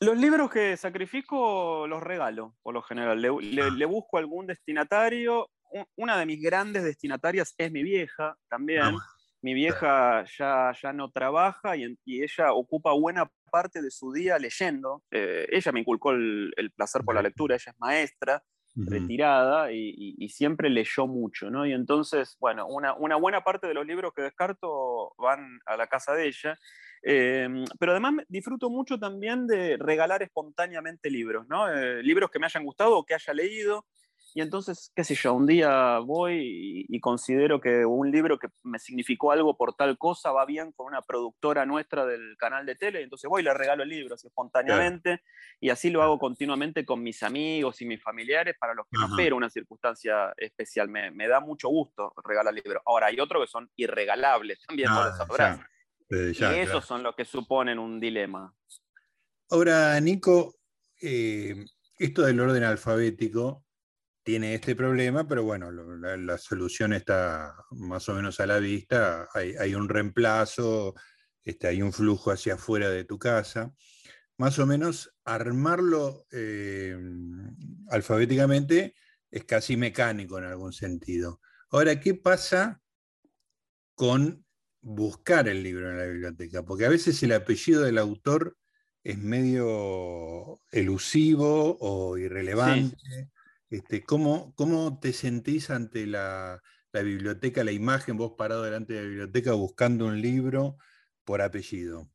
Los 0.00 0.18
libros 0.18 0.50
que 0.50 0.76
sacrifico 0.76 1.86
los 1.86 2.02
regalo, 2.02 2.56
por 2.62 2.74
lo 2.74 2.82
general. 2.82 3.20
Le, 3.20 3.62
ah. 3.62 3.86
busco 3.86 4.18
algún 4.18 4.46
destinatario. 4.46 5.48
Una 5.96 6.18
de 6.18 6.26
mis 6.26 6.42
grandes 6.42 6.82
destinatarias 6.82 7.54
es 7.56 7.70
mi 7.70 7.82
vieja 7.82 8.36
también. 8.48 8.82
Ah, 8.82 8.96
Mi 9.42 9.54
vieja 9.54 10.24
ya, 10.38 10.72
ya 10.80 10.92
no 10.92 11.10
trabaja 11.10 11.76
y, 11.76 11.96
ella 12.06 12.52
ocupa 12.52 12.92
buena 12.92 13.30
parte 13.50 13.82
de 13.82 13.90
su 13.90 14.12
día 14.12 14.38
leyendo. 14.38 15.02
Eh, 15.10 15.46
ella 15.50 15.72
me 15.72 15.80
inculcó 15.80 16.12
el, 16.12 16.72
placer 16.76 17.02
por 17.04 17.14
la 17.14 17.22
lectura, 17.22 17.56
ella 17.56 17.72
es 17.72 17.80
maestra, 17.80 18.42
retirada 18.74 19.72
y, 19.72 20.28
siempre 20.28 20.70
leyó 20.70 21.06
mucho, 21.06 21.50
¿no? 21.50 21.66
Y 21.66 21.72
entonces, 21.72 22.36
bueno, 22.38 22.66
una, 22.66 22.94
una, 22.94 23.16
buena 23.16 23.42
parte 23.42 23.66
de 23.66 23.74
los 23.74 23.86
libros 23.86 24.12
que 24.14 24.22
descarto 24.22 25.12
van 25.18 25.60
a 25.66 25.76
la 25.76 25.88
casa 25.88 26.14
de 26.14 26.28
ella. 26.28 26.58
Em, 27.02 27.64
pero 27.80 27.92
además 27.92 28.14
disfruto 28.28 28.70
mucho 28.70 28.96
también 28.96 29.48
de 29.48 29.76
regalar 29.76 30.22
espontáneamente 30.22 31.10
libros, 31.10 31.46
¿no? 31.48 31.68
Eh, 31.68 32.00
libros 32.02 32.30
que 32.30 32.38
me 32.38 32.46
hayan 32.46 32.64
gustado 32.64 32.96
o 32.96 33.04
que 33.04 33.14
haya 33.14 33.34
leído. 33.34 33.86
Y 34.34 34.40
entonces, 34.40 34.90
qué 34.94 35.04
sé 35.04 35.14
yo, 35.14 35.34
un 35.34 35.46
día 35.46 35.98
voy 35.98 36.86
y, 36.88 37.00
considero 37.00 37.60
que 37.60 37.84
un 37.84 38.10
libro 38.10 38.38
que 38.38 38.48
me 38.62 38.78
significó 38.78 39.30
algo 39.32 39.56
por 39.56 39.74
tal 39.74 39.98
cosa 39.98 40.32
va 40.32 40.46
bien 40.46 40.72
con 40.72 40.86
una 40.86 41.02
productora 41.02 41.66
nuestra 41.66 42.06
del 42.06 42.36
canal 42.38 42.64
de 42.64 42.76
tele, 42.76 43.02
entonces 43.02 43.28
voy 43.28 43.42
y 43.42 43.44
le 43.44 43.52
regalo 43.52 43.84
libros 43.84 44.24
espontáneamente 44.24 45.22
y 45.60 45.68
así 45.70 45.90
lo 45.90 46.02
hago 46.02 46.18
continuamente 46.18 46.86
con 46.86 47.02
mis 47.02 47.22
amigos 47.22 47.82
y 47.82 47.86
mis 47.86 48.02
familiares 48.02 48.54
para 48.58 48.74
los 48.74 48.86
que 48.86 48.98
no 48.98 49.06
espero 49.06 49.36
una 49.36 49.50
circunstancia 49.50 50.32
especial. 50.36 50.88
Me, 50.88 51.10
me, 51.10 51.28
da 51.28 51.40
mucho 51.40 51.68
gusto 51.68 52.14
regalar 52.24 52.54
libros. 52.54 52.82
Ahora, 52.86 53.08
hay 53.08 53.20
otros 53.20 53.44
que 53.44 53.50
son 53.50 53.70
irregalables 53.76 54.60
también, 54.66 54.88
ah, 54.90 55.12
y 56.10 56.44
esos 56.44 56.84
son 56.84 57.02
los 57.02 57.14
que 57.14 57.24
suponen 57.24 57.78
un 57.78 57.98
dilema. 57.98 58.54
Ahora, 59.50 59.98
Nico, 60.00 60.56
eh, 61.00 61.64
esto 61.98 62.22
del 62.22 62.40
orden 62.40 62.64
alfabético 62.64 63.61
tiene 64.22 64.54
este 64.54 64.76
problema, 64.76 65.26
pero 65.26 65.42
bueno, 65.42 65.70
la, 65.72 66.38
solución 66.38 66.92
está 66.92 67.54
más 67.70 68.08
o 68.08 68.14
menos 68.14 68.38
a 68.40 68.46
la 68.46 68.58
vista. 68.58 69.28
Hay, 69.34 69.74
un 69.74 69.88
reemplazo, 69.88 70.94
este, 71.42 71.66
hay 71.66 71.82
un 71.82 71.92
flujo 71.92 72.30
hacia 72.30 72.54
afuera 72.54 72.88
de 72.88 73.04
tu 73.04 73.18
casa. 73.18 73.72
Más 74.38 74.58
o 74.58 74.66
menos 74.66 75.14
armarlo 75.24 76.26
eh, 76.30 76.96
alfabéticamente 77.88 78.94
es 79.30 79.44
casi 79.44 79.76
mecánico 79.76 80.38
en 80.38 80.44
algún 80.44 80.72
sentido. 80.72 81.40
Ahora, 81.70 81.98
¿qué 82.00 82.14
pasa 82.14 82.80
con 83.94 84.44
buscar 84.80 85.48
el 85.48 85.62
libro 85.62 85.90
en 85.90 85.98
la 85.98 86.06
biblioteca? 86.06 86.62
Porque 86.62 86.86
a 86.86 86.90
veces 86.90 87.22
el 87.22 87.32
apellido 87.32 87.82
del 87.82 87.98
autor 87.98 88.56
es 89.02 89.18
medio 89.18 90.60
elusivo 90.70 91.76
o 91.80 92.16
irrelevante. 92.18 93.31
Este, 93.72 94.04
¿cómo, 94.04 94.52
¿cómo, 94.54 94.98
te 95.00 95.14
sentís 95.14 95.70
ante 95.70 96.06
la, 96.06 96.60
biblioteca, 96.92 97.64
la 97.64 97.72
imagen, 97.72 98.18
vos 98.18 98.34
parado 98.36 98.64
delante 98.64 98.92
de 98.92 99.00
la 99.00 99.08
biblioteca 99.08 99.54
buscando 99.54 100.04
un 100.04 100.20
libro 100.20 100.76
por 101.24 101.40
apellido? 101.40 102.06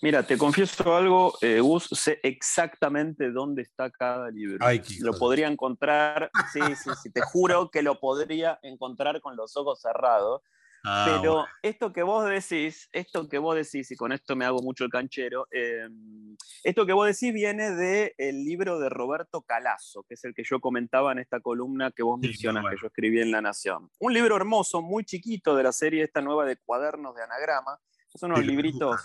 Mira, 0.00 0.26
te 0.26 0.36
confieso 0.36 0.96
algo, 0.96 1.38
eh, 1.42 1.60
Gus, 1.60 1.88
sé 1.92 2.18
exactamente 2.24 3.30
dónde 3.30 3.62
está 3.62 3.88
cada 3.88 4.32
libro. 4.32 4.66
lo 4.98 5.12
podría 5.12 5.46
encontrar, 5.46 6.28
sí, 6.52 6.58
sí, 6.74 6.90
sí, 7.00 7.12
te 7.12 7.20
juro 7.20 7.70
que 7.70 7.82
lo 7.82 8.00
podría 8.00 8.58
encontrar 8.62 9.20
con 9.20 9.36
los 9.36 9.56
ojos 9.56 9.80
cerrados. 9.80 10.42
Ah, 10.84 11.04
Pero 11.06 11.46
esto 11.62 11.92
que 11.92 12.02
vos 12.02 12.28
decís, 12.28 12.88
esto 12.92 13.28
que 13.28 13.38
vos 13.38 13.54
decís, 13.54 13.90
y 13.92 13.96
con 13.96 14.10
esto 14.10 14.34
me 14.34 14.44
hago 14.44 14.60
mucho 14.62 14.84
el 14.84 14.90
canchero, 14.90 15.46
em, 15.52 16.36
esto 16.64 16.84
que 16.84 16.92
vos 16.92 17.06
decís 17.06 17.32
viene 17.32 17.70
del 17.70 18.12
el 18.18 18.44
libro 18.44 18.80
de 18.80 18.88
Roberto 18.88 19.42
Calazo, 19.42 20.02
que 20.02 20.14
es 20.14 20.24
el 20.24 20.34
que 20.34 20.42
yo 20.42 20.60
comentaba 20.60 21.12
en 21.12 21.20
esta 21.20 21.38
columna 21.38 21.92
que 21.92 22.02
vos 22.02 22.18
mencionas, 22.18 22.64
que 22.68 22.76
yo 22.80 22.88
escribí 22.88 23.20
en 23.20 23.30
La 23.30 23.40
Nación. 23.40 23.90
Un 24.00 24.12
libro 24.12 24.34
hermoso, 24.34 24.82
muy 24.82 25.04
chiquito 25.04 25.54
de 25.54 25.62
la 25.62 25.72
serie 25.72 26.02
esta 26.02 26.20
nueva 26.20 26.44
de 26.44 26.56
cuadernos 26.56 27.14
de 27.14 27.22
anagrama. 27.22 27.78
Son 28.14 28.32
unos 28.32 28.44
libritos 28.44 29.00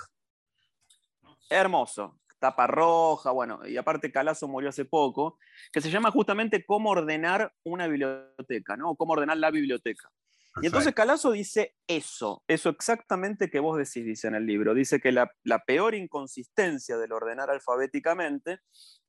hermosos, 1.49 2.11
tapa 2.39 2.65
roja, 2.65 3.31
bueno, 3.31 3.65
y 3.65 3.77
aparte 3.77 4.11
Calazo 4.11 4.47
murió 4.47 4.69
hace 4.69 4.85
poco, 4.85 5.37
que 5.71 5.81
se 5.81 5.91
llama 5.91 6.11
justamente 6.11 6.65
Cómo 6.65 6.89
ordenar 6.89 7.53
una 7.63 7.87
biblioteca, 7.87 8.75
¿no? 8.75 8.95
Cómo 8.95 9.13
ordenar 9.13 9.37
la 9.37 9.51
biblioteca. 9.51 10.09
Y 10.61 10.67
entonces 10.67 10.93
Calazo 10.93 11.31
dice 11.31 11.75
eso, 11.87 12.43
eso 12.47 12.69
exactamente 12.69 13.49
que 13.49 13.59
vos 13.59 13.77
decís, 13.77 14.05
dice 14.05 14.27
en 14.27 14.35
el 14.35 14.45
libro. 14.45 14.73
Dice 14.73 14.99
que 14.99 15.11
la, 15.11 15.29
peor 15.65 15.95
inconsistencia 15.95 16.97
del 16.97 17.11
ordenar 17.11 17.49
alfabéticamente 17.49 18.59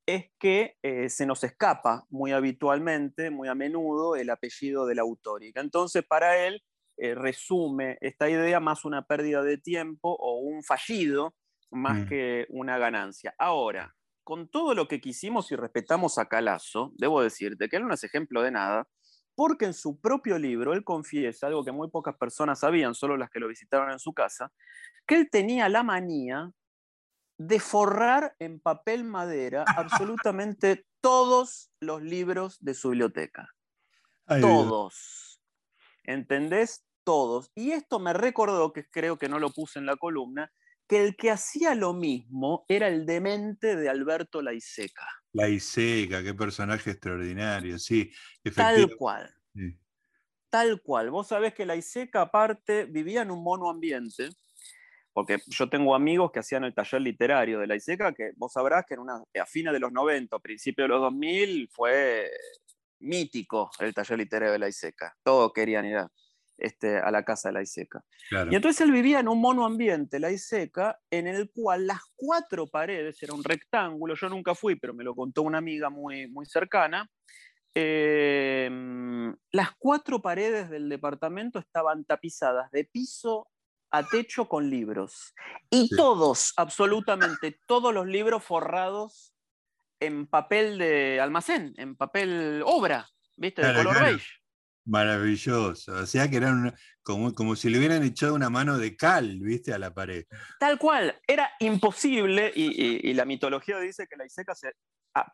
es 0.05 0.25
que 0.39 0.75
eh, 0.81 1.09
se 1.09 1.25
nos 1.25 1.43
escapa 1.43 2.05
muy 2.09 2.31
habitualmente, 2.31 3.29
muy 3.29 3.47
a 3.47 3.55
menudo, 3.55 4.15
el 4.15 4.29
apellido 4.29 4.85
del 4.85 4.99
que 5.53 5.59
entonces 5.59 6.03
para 6.07 6.45
él 6.45 6.63
eh, 6.97 7.15
resume 7.15 7.97
esta 8.01 8.29
idea 8.29 8.59
más 8.59 8.85
una 8.85 9.05
pérdida 9.05 9.43
de 9.43 9.57
tiempo 9.57 10.15
o 10.19 10.39
un 10.39 10.63
fallido 10.63 11.35
más 11.71 11.99
mm. 11.99 12.07
que 12.09 12.45
una 12.49 12.77
ganancia. 12.77 13.33
Ahora, 13.37 13.95
con 14.23 14.49
todo 14.49 14.75
lo 14.75 14.87
que 14.87 14.99
quisimos 14.99 15.51
y 15.51 15.55
respetamos 15.55 16.17
a 16.17 16.27
Calazo, 16.27 16.91
debo 16.97 17.21
decirte 17.21 17.69
que 17.69 17.77
él 17.77 17.87
no 17.87 17.93
es 17.93 18.03
ejemplo 18.03 18.41
de 18.41 18.51
nada, 18.51 18.87
porque 19.39 19.63
en 19.63 19.73
su 19.73 19.97
propio 20.01 20.37
libro 20.37 20.73
él 20.73 20.83
confiesa, 20.83 21.47
algo 21.47 21.63
que 21.63 21.71
muy 21.71 21.89
pocas 21.89 22.13
personas 22.17 22.59
sabían, 22.59 22.93
solo 22.93 23.15
las 23.15 23.29
que 23.29 23.39
lo 23.39 23.47
visitaron 23.47 23.89
en 23.89 23.97
su 23.97 24.11
casa, 24.11 24.51
que 25.07 25.15
él 25.15 25.29
tenía 25.31 25.69
la 25.69 25.81
manía 25.81 26.51
de 27.37 27.61
forrar 27.61 28.35
en 28.39 28.59
papel 28.59 29.05
madera 29.05 29.63
absolutamente 29.77 30.85
todos 31.01 31.71
los 31.79 32.01
libros 32.01 32.57
de 32.59 32.73
su 32.73 32.89
biblioteca. 32.89 33.47
todos. 34.27 35.41
¿Entendés? 36.03 36.83
Todos. 37.05 37.49
Y 37.55 37.71
esto 37.71 37.97
me 37.99 38.11
recordó, 38.11 38.73
que 38.73 38.89
creo 38.89 39.17
que 39.17 39.29
no 39.29 39.39
lo 39.39 39.51
puse 39.51 39.79
en 39.79 39.85
la 39.85 39.95
columna, 39.95 40.51
que 40.85 41.01
el 41.01 41.15
que 41.15 41.31
hacía 41.31 41.75
lo 41.75 41.93
mismo 41.93 42.65
era 42.67 42.89
el 42.89 43.05
demente 43.05 43.77
de 43.77 43.87
Alberto 43.87 44.41
Laiseca. 44.41 45.07
Laiseca, 45.33 46.23
qué 46.23 46.33
personaje 46.33 46.91
extraordinario, 46.91 47.77
sí. 47.79 48.11
Tal 48.55 48.95
cual. 48.95 49.33
Tal 50.49 50.81
cual. 50.81 51.11
Vos 51.11 51.27
sabés 51.27 51.53
que 51.53 51.65
Laiseca 51.65 52.21
aparte 52.21 52.85
vivía 52.85 53.21
en 53.21 53.31
un 53.31 53.43
mono 53.43 53.69
ambiente, 53.69 54.29
porque 55.13 55.37
yo 55.47 55.69
tengo 55.69 55.93
amigos 55.93 56.31
que 56.31 56.39
hacían 56.39 56.63
el 56.63 56.73
taller 56.73 57.01
literario 57.01 57.59
de 57.59 57.67
Laiseca, 57.67 58.13
que 58.13 58.31
vos 58.35 58.53
sabrás 58.53 58.85
que 58.87 58.95
en 58.95 59.01
una, 59.01 59.23
a 59.39 59.45
fines 59.45 59.73
de 59.73 59.79
los 59.79 59.91
90, 59.91 60.35
a 60.35 60.39
principios 60.39 60.85
de 60.85 60.89
los 60.89 61.01
2000, 61.01 61.69
fue 61.71 62.31
mítico 62.99 63.69
el 63.79 63.93
taller 63.93 64.17
literario 64.17 64.53
de 64.53 64.59
Laiseca. 64.59 65.15
Todos 65.23 65.53
querían 65.53 65.85
ir 65.85 65.97
a 65.97 66.11
este, 66.59 66.97
a 66.97 67.09
la 67.11 67.23
casa 67.23 67.49
de 67.49 67.53
la 67.53 67.61
Iseca. 67.61 68.03
Y 68.49 68.55
entonces 68.55 68.81
él 68.81 68.91
vivía 68.91 69.19
en 69.19 69.27
un 69.27 69.41
monoambiente, 69.41 70.19
la 70.19 70.31
Iseca, 70.31 70.99
en 71.09 71.27
el 71.27 71.51
cual 71.51 71.87
las 71.87 72.01
cuatro 72.15 72.67
paredes, 72.67 73.21
era 73.23 73.33
un 73.33 73.43
rectángulo, 73.43 74.15
yo 74.15 74.29
nunca 74.29 74.53
fui, 74.55 74.75
pero 74.75 74.93
me 74.93 75.03
lo 75.03 75.15
contó 75.15 75.41
una 75.41 75.57
amiga 75.57 75.89
muy, 75.89 76.27
muy 76.27 76.45
cercana, 76.45 77.09
em, 77.73 79.35
las 79.51 79.71
cuatro 79.77 80.21
paredes 80.21 80.69
del 80.69 80.89
departamento 80.89 81.59
estaban 81.59 82.03
tapizadas 82.03 82.69
de 82.71 82.83
piso 82.85 83.47
a 83.91 84.03
techo 84.03 84.47
con 84.47 84.69
libros. 84.69 85.33
Y 85.69 85.89
todos, 85.95 86.53
absolutamente 86.57 87.59
todos 87.67 87.93
los 87.93 88.05
libros 88.05 88.43
forrados 88.43 89.33
en 89.99 90.27
papel 90.27 90.77
de 90.77 91.19
almacén, 91.19 91.73
en 91.77 91.95
papel 91.95 92.61
obra, 92.65 93.07
¿viste? 93.35 93.65
De 93.65 93.73
color 93.73 94.01
beige. 94.01 94.38
Maravilloso. 94.85 95.93
O 95.93 96.05
sea 96.05 96.29
que 96.29 96.37
eran 96.37 96.75
como, 97.03 97.33
como 97.33 97.55
si 97.55 97.69
le 97.69 97.77
hubieran 97.77 98.03
echado 98.03 98.35
una 98.35 98.49
mano 98.49 98.77
de 98.77 98.95
cal, 98.95 99.39
¿viste? 99.39 99.73
A 99.73 99.79
la 99.79 99.93
pared. 99.93 100.25
Tal 100.59 100.77
cual. 100.77 101.19
Era 101.27 101.51
imposible, 101.59 102.51
y, 102.55 103.13
la 103.13 103.25
mitología 103.25 103.79
dice 103.79 104.07
que 104.07 104.15
la 104.17 104.25
Iseca 104.25 104.55
se 104.55 104.73
ha 105.15 105.25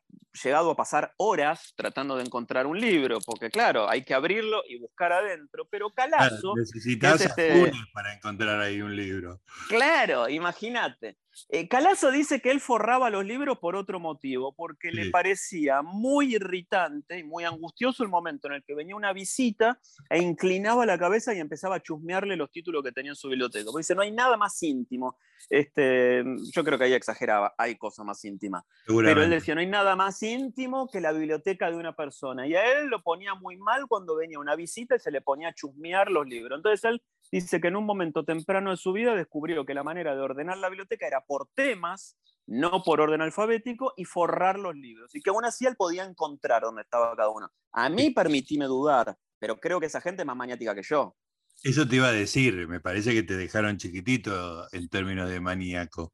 llegado 0.44 0.72
a 0.72 0.75
pasar 0.75 1.14
horas 1.18 1.74
tratando 1.75 2.16
de 2.16 2.24
encontrar 2.24 2.66
un 2.66 2.80
libro, 2.80 3.20
porque 3.25 3.50
claro, 3.50 3.90
hay 3.90 4.04
que 4.04 4.14
abrirlo 4.14 4.64
y 4.68 4.80
buscar 4.80 5.12
adentro, 5.14 5.68
pero 5.70 5.90
Calazo... 5.90 6.54
necesitas 6.56 7.22
este... 7.22 7.72
para 7.94 8.14
encontrar 8.14 8.60
ahí 8.60 8.82
un 8.82 8.96
libro. 8.96 9.42
Claro, 9.68 10.30
imagínate. 10.30 11.18
Eh, 11.50 11.68
Calazo 11.68 12.12
dice 12.12 12.42
que 12.42 12.51
él 12.51 12.60
forraba 12.60 13.10
los 13.10 13.25
libros 13.25 13.60
por 13.60 13.75
otro 13.75 14.00
motivo, 14.00 14.54
porque 14.56 14.92
le 14.92 15.10
parecía 15.10 15.82
muy 15.82 16.36
irritante 16.36 17.20
y 17.20 17.24
muy 17.24 17.44
angustioso 17.44 18.04
el 18.04 18.10
momento 18.10 18.48
en 18.48 18.56
el 18.56 18.63
que 18.63 18.75
venía 18.75 18.96
una 18.96 19.13
visita 19.13 19.80
e 20.10 20.22
inclinaba 20.22 20.86
la 20.86 20.98
cabeza 20.98 21.34
y 21.34 21.39
empezaba 21.39 21.75
a 21.75 21.82
chusmearle 21.82 22.36
los 22.36 22.51
títulos 22.51 22.84
que 22.84 22.92
tenía 22.92 23.12
en 23.12 23.15
su 23.15 23.30
biblioteca. 23.30 23.65
Porque 23.65 23.82
dice, 23.82 23.96
no 23.96 24.01
hay 24.01 24.12
nada 24.12 24.38
más 24.38 24.62
íntimo. 24.63 25.18
Este, 25.50 26.24
yo 26.54 26.63
creo 26.63 26.77
que 26.77 26.86
ahí 26.86 26.94
exageraba, 26.94 27.54
hay 27.58 27.75
cosas 27.75 28.06
más 28.06 28.24
íntimas. 28.25 28.63
Pero 28.88 29.24
él 29.24 29.30
decía, 29.30 29.56
no 29.56 29.62
hay 29.62 29.68
nada 29.68 29.96
más 29.96 30.22
íntimo 30.24 30.89
que 30.89 31.01
la 31.01 31.12
biblioteca 31.12 31.70
de 31.70 31.77
una 31.77 31.96
persona. 31.96 32.48
Y 32.48 32.56
a 32.56 32.63
él 32.74 32.88
lo 32.88 33.01
ponía 33.01 33.36
muy 33.36 33.58
mal 33.58 33.88
cuando 33.88 34.15
venía 34.15 34.39
una 34.39 34.56
visita 34.56 34.96
y 34.96 35.00
se 35.00 35.12
le 35.12 35.22
ponía 35.22 35.50
a 35.50 35.54
chusmear 35.54 36.10
los 36.10 36.25
libros. 36.27 36.58
Entonces 36.58 36.84
él 36.86 37.01
dice 37.42 37.60
que 37.60 37.68
en 37.68 37.75
un 37.75 37.86
momento 37.86 38.24
temprano 38.24 38.72
de 38.72 38.77
su 38.77 38.94
vida 38.94 39.15
descubrió 39.15 39.65
que 39.65 39.74
la 39.74 39.84
manera 39.84 40.15
de 40.15 40.22
ordenar 40.22 40.58
la 40.58 40.70
biblioteca 40.70 41.08
era 41.08 41.22
por 41.25 41.50
temas, 41.54 42.18
no 42.46 42.84
por 42.84 43.01
orden 43.01 43.22
alfabético, 43.22 43.94
y 43.98 44.06
forrar 44.06 44.58
los 44.58 44.75
libros. 44.75 45.13
Y 45.13 45.22
que 45.22 45.30
aún 45.30 45.46
así 45.46 45.65
él 45.65 45.75
podía 45.75 46.06
encontrar 46.06 46.63
dónde 46.63 46.84
estaba 46.84 47.15
cada 47.15 47.30
uno. 47.30 47.51
A 47.74 47.89
mí 47.89 48.12
permitíme 48.12 48.65
dudar, 48.65 49.18
pero 49.39 49.60
creo 49.60 49.80
que 49.80 49.88
esa 49.88 50.01
gente 50.01 50.22
es 50.22 50.25
más 50.25 50.38
maniática 50.38 50.74
que 50.74 50.84
yo. 50.84 51.15
Eso 51.63 51.88
te 51.88 51.98
iba 51.98 52.08
a 52.08 52.13
decir, 52.13 52.68
me 52.68 52.80
parece 52.80 53.13
que 53.13 53.24
te 53.24 53.36
dejaron 53.36 53.77
chiquitito 53.77 54.68
en 54.72 54.88
términos 54.89 55.30
de 55.30 55.39
maníaco. 55.39 56.13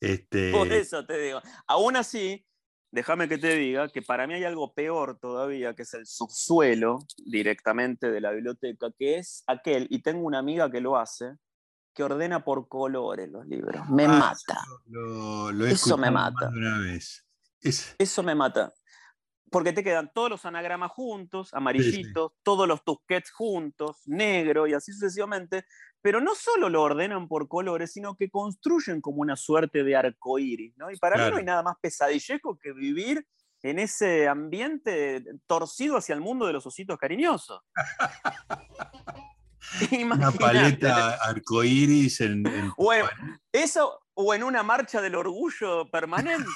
Este... 0.00 0.52
Por 0.52 0.72
eso 0.72 1.04
te 1.06 1.18
digo. 1.18 1.40
Aún 1.66 1.96
así, 1.96 2.44
déjame 2.90 3.28
que 3.28 3.38
te 3.38 3.54
diga 3.56 3.88
que 3.88 4.02
para 4.02 4.26
mí 4.26 4.34
hay 4.34 4.44
algo 4.44 4.72
peor 4.72 5.18
todavía, 5.18 5.74
que 5.74 5.82
es 5.82 5.94
el 5.94 6.06
subsuelo 6.06 7.00
directamente 7.26 8.10
de 8.10 8.20
la 8.20 8.32
biblioteca, 8.32 8.90
que 8.98 9.18
es 9.18 9.44
aquel, 9.46 9.86
y 9.90 10.02
tengo 10.02 10.26
una 10.26 10.38
amiga 10.38 10.70
que 10.70 10.80
lo 10.80 10.96
hace, 10.96 11.36
que 11.94 12.02
ordena 12.02 12.44
por 12.44 12.68
colores 12.68 13.28
los 13.30 13.46
libros. 13.46 13.88
Me 13.90 14.04
ah, 14.04 14.08
mata. 14.08 14.60
eso 15.68 15.98
me 15.98 16.10
mata. 16.10 16.48
Una 16.48 16.78
vez. 16.78 17.24
Eso 17.98 18.22
me 18.22 18.34
mata. 18.34 18.72
Porque 19.50 19.72
te 19.72 19.82
quedan 19.82 20.10
todos 20.12 20.30
los 20.30 20.44
anagramas 20.44 20.92
juntos, 20.92 21.54
amarillitos, 21.54 22.32
todos 22.42 22.68
los 22.68 22.84
tusquets 22.84 23.30
juntos, 23.30 24.02
negro 24.06 24.66
y 24.66 24.74
así 24.74 24.92
sucesivamente. 24.92 25.64
Pero 26.00 26.20
no 26.20 26.34
solo 26.34 26.68
lo 26.68 26.82
ordenan 26.82 27.28
por 27.28 27.48
colores, 27.48 27.92
sino 27.92 28.16
que 28.16 28.30
construyen 28.30 29.00
como 29.00 29.22
una 29.22 29.36
suerte 29.36 29.82
de 29.82 29.96
arco 29.96 30.38
iris. 30.38 30.76
¿no? 30.76 30.90
Y 30.90 30.96
para 30.96 31.24
mí 31.24 31.30
no 31.30 31.38
hay 31.38 31.44
nada 31.44 31.62
más 31.62 31.76
pesadillejo 31.80 32.58
que 32.58 32.72
vivir 32.72 33.26
en 33.62 33.78
ese 33.78 34.28
ambiente 34.28 35.24
torcido 35.46 35.96
hacia 35.96 36.14
el 36.14 36.20
mundo 36.20 36.46
de 36.46 36.52
los 36.52 36.66
ositos 36.66 36.98
cariñosos. 36.98 37.60
una 40.02 40.30
paleta 40.32 41.14
arcoíris 41.16 42.20
en, 42.20 42.46
en 42.46 42.72
eso 43.52 44.00
o 44.14 44.34
en 44.34 44.42
una 44.42 44.62
marcha 44.62 45.00
del 45.00 45.14
orgullo 45.14 45.90
permanente. 45.90 46.48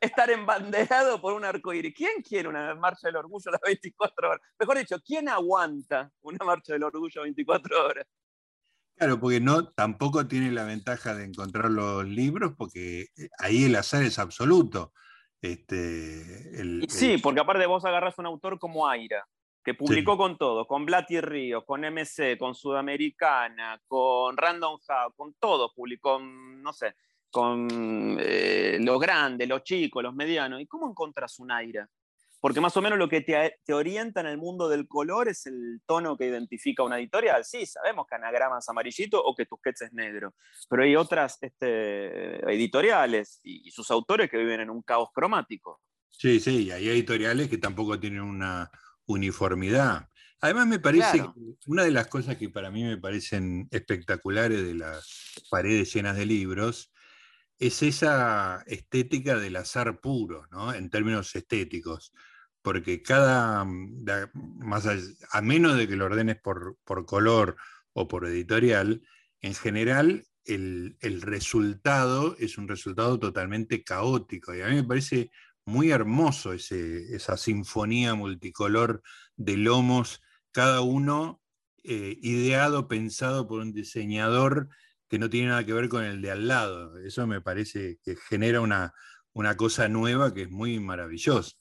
Estar 0.00 0.30
embanderado 0.30 1.20
por 1.20 1.32
un 1.32 1.44
arcoíris. 1.44 1.94
¿Quién 1.94 2.22
quiere 2.22 2.48
una 2.48 2.74
marcha 2.74 3.08
del 3.08 3.16
orgullo 3.16 3.48
a 3.48 3.52
las 3.52 3.60
24 3.60 4.28
horas? 4.30 4.40
Mejor 4.58 4.78
dicho, 4.78 5.00
¿quién 5.04 5.28
aguanta 5.28 6.10
una 6.22 6.44
marcha 6.44 6.72
del 6.72 6.84
orgullo 6.84 7.20
a 7.20 7.24
24 7.24 7.86
horas? 7.86 8.06
Claro, 8.96 9.18
porque 9.18 9.40
no, 9.40 9.68
tampoco 9.68 10.28
tiene 10.28 10.52
la 10.52 10.64
ventaja 10.64 11.14
de 11.14 11.24
encontrar 11.24 11.70
los 11.70 12.06
libros, 12.06 12.52
porque 12.56 13.02
eh, 13.16 13.28
ahí 13.38 13.64
el 13.64 13.76
azar 13.76 14.02
es 14.02 14.18
absoluto. 14.18 14.92
Este, 15.40 16.86
sí, 16.88 17.18
porque 17.18 17.40
aparte 17.40 17.66
vos 17.66 17.84
agarras 17.84 18.16
un 18.18 18.26
autor 18.26 18.60
como 18.60 18.86
Aira, 18.86 19.26
que 19.64 19.74
publicó 19.74 20.16
con 20.16 20.38
todo, 20.38 20.68
con 20.68 20.86
Blatty 20.86 21.20
Ríos, 21.20 21.64
con 21.64 21.80
MC, 21.80 22.38
con 22.38 22.54
Sudamericana, 22.54 23.80
con 23.88 24.36
Random 24.36 24.78
House, 24.86 25.14
con 25.16 25.34
todo, 25.34 25.72
publicó, 25.74 26.20
no 26.20 26.72
sé, 26.72 26.94
con 27.32 28.18
eh, 28.20 28.78
los 28.80 29.00
grandes, 29.00 29.48
los 29.48 29.64
chicos, 29.64 30.02
los 30.02 30.14
medianos. 30.14 30.60
¿Y 30.60 30.66
cómo 30.66 30.88
encontras 30.88 31.38
un 31.40 31.50
aire? 31.50 31.86
Porque 32.40 32.60
más 32.60 32.76
o 32.76 32.82
menos 32.82 32.98
lo 32.98 33.08
que 33.08 33.22
te, 33.22 33.72
orienta 33.72 34.20
en 34.20 34.26
el 34.26 34.36
mundo 34.36 34.68
del 34.68 34.86
color 34.86 35.28
es 35.28 35.46
el 35.46 35.80
tono 35.86 36.16
que 36.16 36.26
identifica 36.26 36.82
una 36.82 36.98
editorial. 36.98 37.44
Sí, 37.44 37.64
sabemos 37.66 38.04
que 38.06 38.16
Anagrama 38.16 38.58
es 38.58 38.68
amarillito 38.68 39.22
o 39.22 39.34
que 39.34 39.46
Tusquets 39.46 39.82
es 39.82 39.92
negro, 39.92 40.34
pero 40.68 40.82
hay 40.82 40.94
otras 40.94 41.38
este, 41.40 42.44
editoriales 42.52 43.40
y, 43.42 43.70
sus 43.70 43.90
autores 43.90 44.28
que 44.28 44.38
viven 44.38 44.60
en 44.60 44.70
un 44.70 44.82
caos 44.82 45.08
cromático. 45.14 45.80
Sí, 46.10 46.38
sí, 46.40 46.70
hay 46.70 46.88
editoriales 46.88 47.48
que 47.48 47.58
tampoco 47.58 47.98
tienen 47.98 48.22
una 48.22 48.70
uniformidad. 49.06 50.08
Además, 50.40 50.66
me 50.66 50.80
parece 50.80 51.20
que 51.20 51.30
una 51.68 51.84
de 51.84 51.92
las 51.92 52.08
cosas 52.08 52.36
que 52.36 52.50
para 52.50 52.70
mí 52.70 52.82
me 52.82 52.98
parecen 52.98 53.68
espectaculares 53.70 54.62
de 54.64 54.74
las 54.74 55.40
paredes 55.48 55.94
llenas 55.94 56.16
de 56.16 56.26
libros 56.26 56.92
es 57.62 57.80
esa 57.84 58.64
estética 58.66 59.38
del 59.38 59.54
azar 59.54 60.00
puro, 60.00 60.48
¿no? 60.50 60.74
En 60.74 60.90
términos 60.90 61.34
estéticos. 61.36 62.12
Porque 62.60 63.02
cada, 63.02 63.64
mm, 63.64 64.04
más 64.34 64.88
a 65.30 65.42
menos 65.42 65.76
de 65.76 65.86
que 65.86 65.94
lo 65.94 66.06
ordenes 66.06 66.40
por, 66.40 66.76
color 67.06 67.56
o 67.92 68.08
por 68.08 68.26
editorial, 68.26 69.02
en 69.40 69.54
general 69.54 70.26
el, 70.44 70.96
resultado 71.22 72.34
es 72.40 72.58
un 72.58 72.66
resultado 72.66 73.20
totalmente 73.20 73.84
caótico. 73.84 74.52
Y 74.54 74.62
a 74.62 74.66
mí 74.66 74.74
me 74.74 74.84
parece 74.84 75.30
muy 75.64 75.92
hermoso 75.92 76.52
esa 76.54 77.36
sinfonía 77.36 78.16
multicolor 78.16 79.02
de 79.36 79.56
lomos, 79.56 80.20
cada 80.50 80.80
uno 80.80 81.40
eh, 81.84 82.18
ideado, 82.22 82.88
pensado 82.88 83.46
por 83.46 83.60
un 83.60 83.72
diseñador 83.72 84.68
que 85.12 85.18
no 85.18 85.28
tiene 85.28 85.48
nada 85.48 85.66
que 85.66 85.74
ver 85.74 85.90
con 85.90 86.04
el 86.04 86.22
de 86.22 86.30
al 86.30 86.48
lado. 86.48 86.96
Eso 86.96 87.26
me 87.26 87.42
parece 87.42 87.98
que 88.02 88.16
genera 88.16 88.62
una, 88.62 88.94
una 89.34 89.58
cosa 89.58 89.86
nueva 89.86 90.32
que 90.32 90.44
es 90.44 90.50
muy 90.50 90.80
maravillosa. 90.80 91.52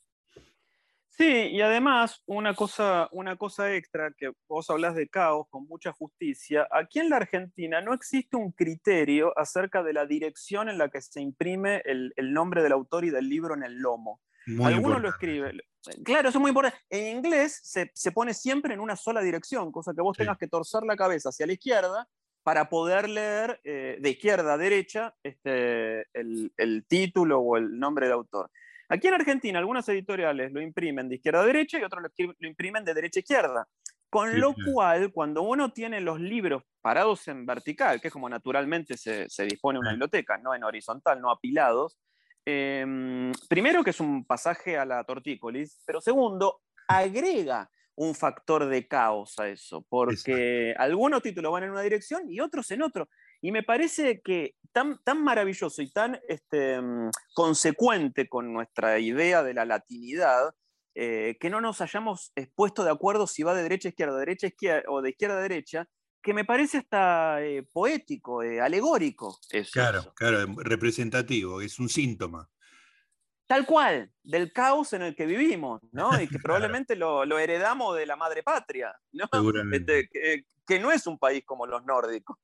Sí, 1.09 1.25
y 1.25 1.59
además 1.59 2.23
una 2.27 2.55
cosa, 2.55 3.09
una 3.11 3.35
cosa 3.35 3.75
extra, 3.75 4.13
que 4.17 4.31
vos 4.47 4.69
hablas 4.69 4.95
de 4.95 5.09
caos 5.09 5.47
con 5.49 5.67
mucha 5.67 5.91
justicia, 5.91 6.65
aquí 6.71 6.99
en 6.99 7.09
la 7.09 7.17
Argentina 7.17 7.81
no 7.81 7.93
existe 7.93 8.37
un 8.37 8.53
criterio 8.53 9.37
acerca 9.37 9.83
de 9.83 9.91
la 9.91 10.05
dirección 10.05 10.69
en 10.69 10.77
la 10.77 10.87
que 10.87 11.01
se 11.01 11.19
imprime 11.19 11.81
el, 11.83 12.13
nombre 12.31 12.63
del 12.63 12.71
autor 12.71 13.03
y 13.03 13.09
del 13.09 13.27
libro 13.27 13.53
en 13.53 13.63
el 13.63 13.79
lomo. 13.79 14.21
Algunos 14.63 15.01
lo 15.01 15.09
escriben. 15.09 15.59
Claro, 16.05 16.29
eso 16.29 16.37
es 16.37 16.41
muy 16.41 16.51
importante. 16.51 16.79
En 16.89 17.17
inglés 17.17 17.59
se, 17.61 18.11
pone 18.13 18.33
siempre 18.33 18.73
en 18.73 18.79
una 18.79 18.95
sola 18.95 19.19
dirección, 19.19 19.73
cosa 19.73 19.93
que 19.93 20.01
vos 20.01 20.15
tengas 20.15 20.37
que 20.37 20.47
torcer 20.47 20.83
la 20.83 20.95
cabeza 20.95 21.29
hacia 21.29 21.45
la 21.45 21.53
izquierda 21.53 22.07
para 22.43 22.69
poder 22.69 23.07
leer 23.09 23.59
eh, 23.63 23.97
de 23.99 24.09
izquierda 24.09 24.53
a 24.53 24.57
derecha 24.57 25.13
este, 25.23 26.07
el, 26.13 26.85
título 26.87 27.39
o 27.39 27.57
el 27.57 27.77
nombre 27.79 28.07
del 28.07 28.13
autor. 28.13 28.49
Aquí 28.89 29.07
en 29.07 29.13
Argentina, 29.13 29.59
algunas 29.59 29.87
editoriales 29.89 30.51
lo 30.51 30.61
imprimen 30.61 31.07
de 31.07 31.15
izquierda 31.15 31.41
a 31.41 31.45
derecha 31.45 31.79
y 31.79 31.83
otros 31.83 32.03
lo, 32.03 32.47
imprimen 32.47 32.83
de 32.83 32.93
derecha 32.93 33.19
a 33.19 33.21
izquierda. 33.21 33.67
Con 34.09 34.41
lo 34.41 34.53
cual, 34.73 35.13
cuando 35.13 35.41
uno 35.43 35.71
tiene 35.71 36.01
los 36.01 36.19
libros 36.19 36.63
parados 36.81 37.29
en 37.29 37.45
vertical, 37.45 38.01
que 38.01 38.09
es 38.09 38.13
como 38.13 38.27
naturalmente 38.27 38.97
se, 38.97 39.27
dispone 39.45 39.79
una 39.79 39.91
biblioteca, 39.91 40.37
no 40.37 40.53
en 40.53 40.65
horizontal, 40.65 41.21
no 41.21 41.31
apilados, 41.31 41.97
em, 42.43 43.31
primero 43.47 43.85
que 43.85 43.91
es 43.91 44.01
un 44.01 44.25
pasaje 44.25 44.77
a 44.77 44.83
la 44.83 45.05
tortícolis, 45.05 45.81
pero 45.85 46.01
segundo, 46.01 46.59
agrega 46.89 47.69
un 48.01 48.15
factor 48.15 48.65
de 48.65 48.87
caos 48.87 49.37
a 49.37 49.47
eso, 49.47 49.85
porque 49.87 50.73
algunos 50.77 51.21
títulos 51.21 51.51
van 51.51 51.65
en 51.65 51.71
una 51.71 51.81
dirección 51.81 52.23
y 52.27 52.39
otros 52.39 52.71
en 52.71 52.81
otro. 52.81 53.07
Y 53.41 53.51
me 53.51 53.61
parece 53.61 54.21
que 54.21 54.55
tan, 54.71 54.99
tan 55.03 55.23
maravilloso 55.23 55.83
y 55.83 55.91
tan 55.91 56.19
este, 56.27 56.81
mm, 56.81 57.11
consecuente 57.35 58.27
con 58.27 58.51
nuestra 58.53 58.97
idea 58.97 59.43
de 59.43 59.53
la 59.53 59.65
latinidad, 59.65 60.55
eh, 60.95 61.37
que 61.39 61.51
no 61.51 61.61
nos 61.61 61.79
hayamos 61.79 62.33
puesto 62.55 62.83
de 62.83 62.89
acuerdo 62.89 63.27
si 63.27 63.43
va 63.43 63.53
de 63.53 63.63
derecha 63.63 63.87
a 63.87 63.91
izquierda, 63.91 64.17
derecha 64.17 64.47
a 64.47 64.49
izquierda 64.49 64.83
o 64.87 65.01
de 65.03 65.09
izquierda 65.11 65.37
a 65.37 65.41
derecha, 65.41 65.87
que 66.23 66.33
me 66.33 66.43
parece 66.43 66.79
hasta 66.79 67.43
eh, 67.43 67.63
poético, 67.71 68.41
eh, 68.41 68.59
alegórico. 68.59 69.39
claro, 69.71 70.11
claro, 70.15 70.55
representativo, 70.57 71.61
es 71.61 71.77
un 71.77 71.87
síntoma 71.87 72.49
tal 73.51 73.65
cual, 73.65 74.09
del 74.23 74.53
caos 74.53 74.93
en 74.93 75.01
el 75.01 75.13
que 75.13 75.25
vivimos, 75.25 75.81
¿no? 75.91 76.21
Y 76.21 76.29
que 76.29 76.39
probablemente 76.41 76.95
lo, 76.95 77.37
heredamos 77.37 77.97
de 77.97 78.05
la 78.05 78.15
madre 78.15 78.43
patria, 78.43 78.95
¿no? 79.11 79.25
Este, 79.73 80.07
que, 80.65 80.79
no 80.79 80.89
es 80.89 81.05
un 81.05 81.19
país 81.19 81.43
como 81.45 81.65
los 81.65 81.83
nórdicos. 81.83 82.37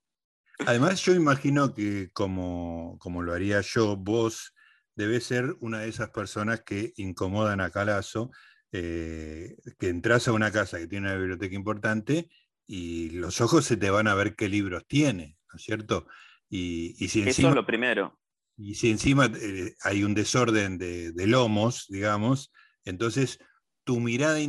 Además, 0.66 1.02
yo 1.02 1.14
imagino 1.14 1.74
que 1.74 2.10
como, 2.12 2.98
como 3.00 3.22
lo 3.22 3.32
haría 3.32 3.62
yo, 3.62 3.96
vos 3.96 4.54
debes 4.96 5.24
ser 5.24 5.56
una 5.62 5.80
de 5.80 5.88
esas 5.88 6.10
personas 6.10 6.64
que 6.64 6.92
incomodan 6.98 7.62
a 7.62 7.70
Calazo, 7.70 8.30
eh, 8.74 9.56
que 9.80 9.88
entras 9.88 10.28
a 10.28 10.34
una 10.34 10.52
casa 10.52 10.78
que 10.78 10.88
tiene 10.88 11.08
una 11.08 11.16
biblioteca 11.16 11.56
importante 11.56 12.30
y 12.66 13.12
los 13.12 13.40
ojos 13.40 13.64
se 13.64 13.78
te 13.78 13.90
van 13.90 14.10
a 14.10 14.14
ver 14.14 14.36
qué 14.36 14.50
libros 14.50 14.86
tiene, 14.88 15.38
¿no 15.50 15.56
es 15.56 15.64
cierto? 15.64 16.06
Y, 16.50 16.96
si 17.08 17.22
Eso 17.22 17.48
es 17.48 17.56
lo 17.56 17.66
primero. 17.66 18.20
Y 18.58 18.76
si 18.76 18.90
encima 18.90 19.26
eh, 19.26 19.76
hay 19.84 20.04
un 20.04 20.16
desorden 20.16 20.78
de, 20.78 21.14
lomos, 21.28 21.86
digamos, 21.90 22.52
entonces 22.84 23.40
tu 23.84 24.00
mirada, 24.00 24.40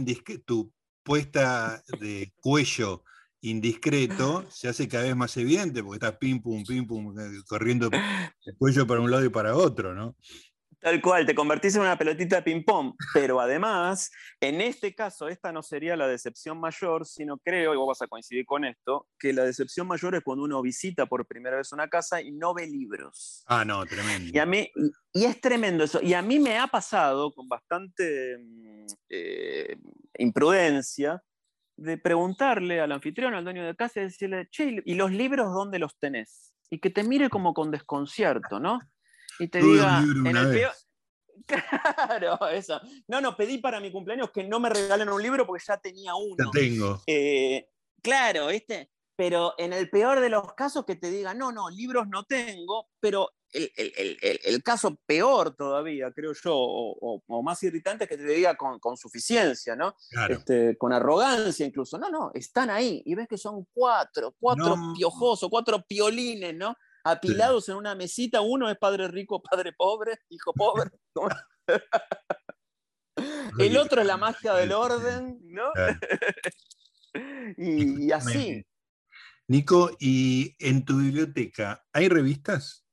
tu 0.47 0.73
puesta 1.03 1.83
de 2.01 2.33
cuello 2.37 3.05
indiscreto 3.41 4.45
se 4.51 4.69
hace 4.69 4.89
cada 4.89 5.05
vez 5.05 5.15
más 5.17 5.37
evidente 5.37 5.83
porque 5.83 6.05
estás 6.05 6.19
pim 6.19 6.41
pum, 6.41 6.65
pim 6.65 6.87
pum, 6.87 7.19
eh, 7.19 7.41
corriendo 7.47 7.89
el 7.93 8.57
cuello 8.57 8.87
para 8.87 9.01
un 9.01 9.11
lado 9.11 9.25
y 9.25 9.29
para 9.29 9.57
otro, 9.57 9.95
¿no? 9.95 10.17
Tal 10.81 11.01
cual, 11.01 11.27
te 11.27 11.35
convertís 11.35 11.75
en 11.75 11.83
una 11.83 11.99
pelotita 11.99 12.37
de 12.37 12.43
ping-pong, 12.43 12.95
pero 13.13 13.41
además, 13.41 14.13
en 14.41 14.61
este 14.61 14.95
caso, 14.95 15.27
esta 15.27 15.51
no 15.51 15.61
sería 15.61 15.97
la 15.97 16.07
decepción 16.07 16.61
mayor, 16.61 17.05
sino 17.05 17.37
creo, 17.39 17.75
y 17.75 17.77
vos 17.77 17.89
vas 17.89 18.03
a 18.03 18.07
coincidir 18.07 18.45
con 18.47 18.65
esto, 18.65 19.09
que 19.19 19.33
la 19.33 19.43
decepción 19.45 19.89
mayor 19.89 20.15
es 20.15 20.23
cuando 20.23 20.45
uno 20.45 20.63
visita 20.63 21.07
por 21.07 21.27
primera 21.27 21.57
vez 21.57 21.73
una 21.73 21.89
casa 21.89 22.23
y 22.23 22.31
no 22.31 22.55
ve 22.55 22.69
libros. 22.69 23.45
Ah, 23.49 23.65
no, 23.65 23.85
tremendo. 23.87 24.31
Y, 24.33 24.39
a 24.39 24.47
mí, 24.47 24.71
y 25.13 25.25
es 25.25 25.41
tremendo 25.41 25.83
eso. 25.83 26.01
Y 26.01 26.15
a 26.15 26.23
mí 26.23 26.39
me 26.39 26.59
ha 26.59 26.69
pasado 26.69 27.33
con 27.33 27.49
bastante 27.49 28.39
mm, 28.39 28.87
eh, 29.09 29.77
imprudencia 30.19 31.21
de 31.77 31.99
preguntarle 31.99 32.81
al 32.81 32.93
anfitrión, 32.93 33.35
al 33.35 33.43
dueño 33.43 33.65
de 33.65 33.75
casa, 33.75 34.01
y 34.01 34.05
decirle, 34.05 34.49
che, 34.51 34.81
¿y 34.85 34.95
los 34.95 35.11
libros 35.11 35.53
dónde 35.53 35.81
los 35.81 35.99
tenés? 35.99 36.55
Y 36.71 36.79
que 36.79 36.91
te 36.91 37.03
mire 37.03 37.31
como 37.31 37.53
con 37.53 37.73
desconcierto, 37.73 38.61
¿no? 38.61 38.79
Y 39.39 39.49
te 39.49 39.61
diga, 39.61 39.99
en 39.99 40.37
el 40.37 40.51
peor... 40.51 40.73
Claro, 41.49 42.39
eso. 42.49 42.81
No, 43.07 43.21
no, 43.21 43.37
pedí 43.37 43.59
para 43.59 43.81
mi 43.81 43.91
cumpleaños 43.91 44.31
que 44.31 44.45
no 44.45 44.61
me 44.61 44.69
regalen 44.69 45.09
un 45.09 45.23
libro 45.23 45.47
porque 45.47 45.65
ya 45.67 45.79
tenía 45.79 46.15
uno. 46.15 46.37
Ya 46.39 46.51
tengo. 46.53 47.03
Eh, 47.07 47.69
claro, 48.03 48.49
¿viste? 48.49 48.91
Pero 49.17 49.55
en 49.59 49.73
el 49.73 49.89
peor 49.89 50.21
de 50.21 50.29
los 50.29 50.53
casos 50.53 50.85
que 50.85 50.97
te 50.97 51.11
diga, 51.11 51.35
no, 51.35 51.51
no, 51.51 51.71
libros 51.71 52.07
no 52.09 52.25
tengo, 52.25 52.89
pero 53.01 53.31
el, 53.53 54.63
caso 54.63 54.97
peor 55.07 55.57
todavía, 55.57 56.13
creo 56.13 56.33
yo, 56.35 56.55
o, 56.55 57.43
más 57.43 57.63
irritante 57.63 58.05
es 58.05 58.11
que 58.11 58.17
te 58.17 58.25
diga 58.25 58.57
con, 58.57 58.97
suficiencia, 58.97 59.75
¿no? 59.75 59.97
Este, 60.29 60.77
con 60.77 60.93
arrogancia 60.93 61.67
incluso. 61.67 61.99
No, 61.99 62.11
no, 62.11 62.31
están 62.35 62.71
ahí 62.71 63.03
y 63.05 63.15
ves 63.15 63.27
que 63.27 63.39
son 63.39 63.67
cuatro, 63.73 64.35
cuatro 64.39 64.77
piojosos, 64.97 65.49
cuatro 65.51 65.83
piolines, 65.83 66.55
¿no? 66.55 66.77
Apilados 67.05 67.69
en 67.69 67.77
una 67.77 67.95
mesita, 67.95 68.41
uno 68.41 68.71
es 68.71 68.79
padre 68.79 69.09
rico, 69.09 69.43
padre 69.51 69.73
pobre, 69.73 70.19
hijo 70.29 70.53
pobre. 70.53 70.91
el 73.59 73.77
otro 73.77 74.01
es 74.01 74.07
la 74.07 74.17
magia 74.17 74.55
del 74.55 74.73
orden, 74.73 75.39
¿no? 75.43 75.71
y 77.57 78.11
así. 78.13 78.65
Nico, 79.49 79.91
¿y 79.99 80.55
en 80.59 80.85
tu 80.85 80.99
biblioteca 80.99 81.85
hay 81.93 82.09
revistas? 82.09 82.85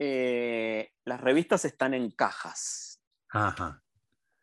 Eh, 0.00 0.90
las 1.04 1.20
revistas 1.20 1.64
están 1.64 1.94
en 1.94 2.10
cajas. 2.10 3.00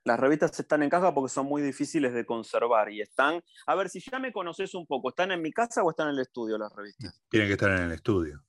Las 0.10 0.20
revistas 0.20 0.60
están 0.60 0.82
en 0.82 0.90
caja 0.90 1.14
porque 1.14 1.32
son 1.32 1.46
muy 1.46 1.62
difíciles 1.62 2.12
de 2.16 2.26
conservar 2.26 2.92
y 2.92 3.00
están, 3.00 3.44
a 3.68 3.76
ver 3.76 3.90
si 3.90 4.00
ya 4.00 4.18
me 4.18 4.34
conoces 4.34 4.74
un 4.74 4.88
poco, 4.88 5.10
¿están 5.10 5.32
en 5.32 5.40
mi 5.40 5.52
casa 5.52 5.84
o 5.84 5.92
están 5.92 6.08
en 6.08 6.16
el 6.16 6.22
estudio 6.22 6.58
las 6.58 6.74
revistas? 6.76 7.22
Tienen 7.30 7.48
que 7.48 7.54
estar 7.54 7.70
en 7.70 7.84
el 7.84 7.92
estudio. 7.92 8.44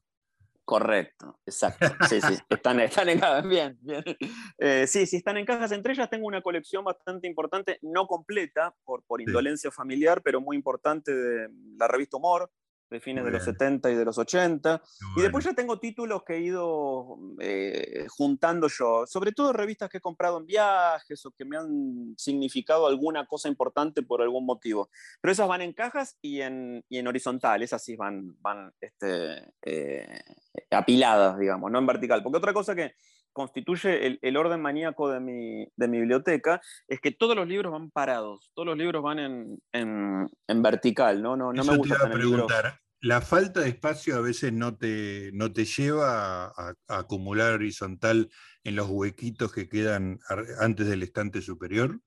Correcto, 0.65 1.39
exacto. 1.45 1.85
Sí, 2.09 2.19
sí, 2.23 2.39
están, 2.49 2.81
están 2.81 3.11
en 3.11 3.21
cajas, 3.21 3.47
bien, 3.47 3.77
bien. 3.83 4.03
Eh, 4.57 4.87
sí, 4.87 5.05
sí, 5.05 5.17
están 5.17 5.37
en 5.37 5.45
cajas. 5.45 5.71
Entre 5.73 5.93
ellas 5.93 6.09
tengo 6.09 6.27
una 6.27 6.41
colección 6.41 6.83
bastante 6.83 7.29
importante, 7.29 7.79
no 7.83 8.07
completa 8.07 8.75
por, 8.83 9.05
por 9.05 9.21
indolencia 9.21 9.71
familiar, 9.71 10.23
pero 10.23 10.41
muy 10.41 10.57
importante 10.57 11.15
de 11.15 11.51
la 11.77 11.89
revista 11.89 12.17
Humor, 12.17 12.51
de 12.91 13.01
fines 13.01 13.25
de 13.25 13.31
los 13.31 13.45
70 13.45 13.91
y 13.91 13.95
de 13.95 14.05
los 14.05 14.19
80. 14.19 14.83
Y 15.17 15.23
después 15.23 15.45
ya 15.45 15.55
tengo 15.55 15.79
títulos 15.79 16.25
que 16.25 16.35
he 16.35 16.41
ido 16.41 17.19
eh, 17.41 18.07
juntando 18.09 18.69
yo, 18.69 19.07
sobre 19.07 19.33
todo 19.33 19.53
revistas 19.53 19.89
que 19.89 19.99
he 19.99 20.01
comprado 20.01 20.39
en 20.39 20.47
viajes 20.47 21.25
o 21.25 21.31
que 21.31 21.45
me 21.45 21.57
han 21.57 22.15
significado 22.17 22.87
alguna 22.87 23.27
cosa 23.27 23.49
importante 23.49 24.03
por 24.03 24.23
algún 24.23 24.45
motivo. 24.45 24.91
Pero 25.21 25.33
esas 25.33 25.49
van 25.49 25.63
en 25.63 25.73
cajas 25.73 26.19
y 26.21 26.41
en, 26.41 26.85
y 26.89 26.99
en 26.99 27.07
horizontal, 27.07 27.63
esas 27.63 27.83
sí 27.83 27.97
van, 27.97 28.37
van 28.41 28.73
este, 28.81 29.53
eh, 29.63 30.23
apiladas, 30.71 31.39
digamos, 31.39 31.71
no 31.71 31.79
en 31.79 31.87
vertical. 31.87 32.23
Porque 32.23 32.39
otra 32.39 32.53
cosa 32.53 32.75
que 32.75 32.95
constituye 33.33 34.19
el, 34.21 34.37
orden 34.37 34.61
maníaco 34.61 35.11
de 35.11 35.21
mi, 35.21 35.67
de 35.77 35.89
mi, 35.89 35.99
biblioteca 36.01 36.61
es 36.89 37.01
que 37.01 37.11
todos 37.11 37.37
los 37.37 37.47
libros 37.47 37.73
van 37.73 37.91
parados, 37.91 38.51
todos 38.55 38.67
los 38.67 38.79
libros 38.79 39.03
van 39.03 39.19
en, 39.19 39.59
en, 39.73 40.63
vertical, 40.63 41.23
¿no? 41.23 41.37
No, 41.37 41.53
no 41.53 41.65
me 41.65 41.77
gusta 41.77 42.09
te 42.09 42.11
preguntar. 42.11 42.81
La 43.03 43.23
falta 43.23 43.61
de 43.61 43.71
espacio 43.71 44.17
a 44.17 44.21
veces 44.21 44.53
no 44.53 44.77
te, 44.77 45.31
no 45.33 45.53
te 45.53 45.65
lleva 45.65 46.47
a, 46.47 46.75
acumular 46.89 47.55
horizontal 47.55 48.31
en 48.63 48.77
los 48.77 48.91
huequitos 48.91 49.53
que 49.53 49.71
quedan 49.71 50.21
antes 50.59 50.87
del 50.87 51.03
estante 51.03 51.41
superior. 51.41 51.99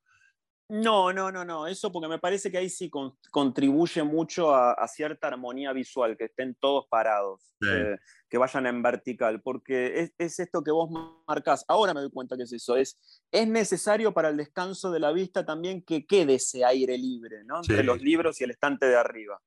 No, 0.70 1.12
no, 1.12 1.32
no, 1.32 1.44
no. 1.44 1.68
Eso 1.68 1.92
porque 1.92 2.08
me 2.08 2.20
parece 2.20 2.50
que 2.50 2.58
ahí 2.58 2.70
sí 2.70 2.90
contribuye 3.32 4.02
mucho 4.04 4.56
a, 4.56 4.88
cierta 4.88 5.28
armonía 5.28 5.74
visual, 5.74 6.18
que 6.18 6.26
estén 6.26 6.56
todos 6.56 6.86
parados, 6.88 7.56
eh, 7.70 7.98
que 8.30 8.38
vayan 8.38 8.66
en 8.68 8.82
vertical, 8.82 9.42
porque 9.42 10.12
es, 10.18 10.40
esto 10.40 10.64
que 10.64 10.72
vos 10.72 10.90
marcás. 11.28 11.66
Ahora 11.68 11.94
me 11.94 12.02
doy 12.02 12.12
cuenta 12.12 12.38
que 12.38 12.44
es 12.44 12.54
eso. 12.54 12.78
Es, 12.78 12.98
es 13.32 13.48
necesario 13.48 14.14
para 14.14 14.30
el 14.30 14.38
descanso 14.38 14.92
de 14.92 15.00
la 15.00 15.12
vista 15.12 15.46
también 15.46 15.84
que 15.84 16.06
quede 16.06 16.36
ese 16.36 16.64
aire 16.64 16.98
libre, 16.98 17.44
¿no? 17.44 17.58
Entre 17.58 17.84
los 17.84 18.02
libros 18.02 18.40
y 18.40 18.46
el 18.46 18.52
estante 18.52 18.88
de 18.88 18.96
arriba. 18.96 19.40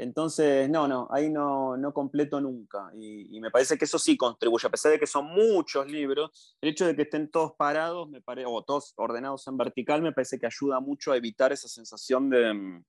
Entonces, 0.00 0.70
no, 0.70 0.86
no, 0.86 1.08
ahí 1.10 1.28
no, 1.28 1.76
no 1.76 1.92
completo 1.92 2.40
nunca. 2.40 2.88
Y, 2.94 3.40
me 3.40 3.50
parece 3.50 3.76
que 3.76 3.84
eso 3.84 3.98
sí 3.98 4.16
contribuye, 4.16 4.64
a 4.64 4.70
pesar 4.70 4.92
de 4.92 4.98
que 5.00 5.08
son 5.08 5.26
muchos 5.26 5.90
libros, 5.90 6.56
el 6.60 6.68
hecho 6.68 6.86
de 6.86 6.94
que 6.94 7.02
estén 7.02 7.28
todos 7.28 7.54
parados, 7.58 8.08
me 8.08 8.20
parece, 8.20 8.46
o 8.48 8.62
todos 8.62 8.94
ordenados 8.96 9.48
en 9.48 9.56
vertical, 9.56 10.00
me 10.00 10.12
parece 10.12 10.38
que 10.38 10.46
ayuda 10.46 10.78
mucho 10.78 11.10
a 11.10 11.16
evitar 11.16 11.52
esa 11.52 11.66
sensación 11.66 12.30
de, 12.30 12.80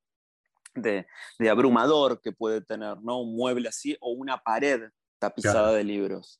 de, 0.75 1.49
abrumador 1.49 2.21
que 2.21 2.31
puede 2.31 2.61
tener, 2.61 3.01
¿no? 3.01 3.21
Un 3.21 3.35
mueble 3.35 3.69
así 3.69 3.97
o 4.01 4.11
una 4.11 4.37
pared 4.37 4.91
tapizada 5.17 5.73
de 5.73 5.83
libros. 5.83 6.39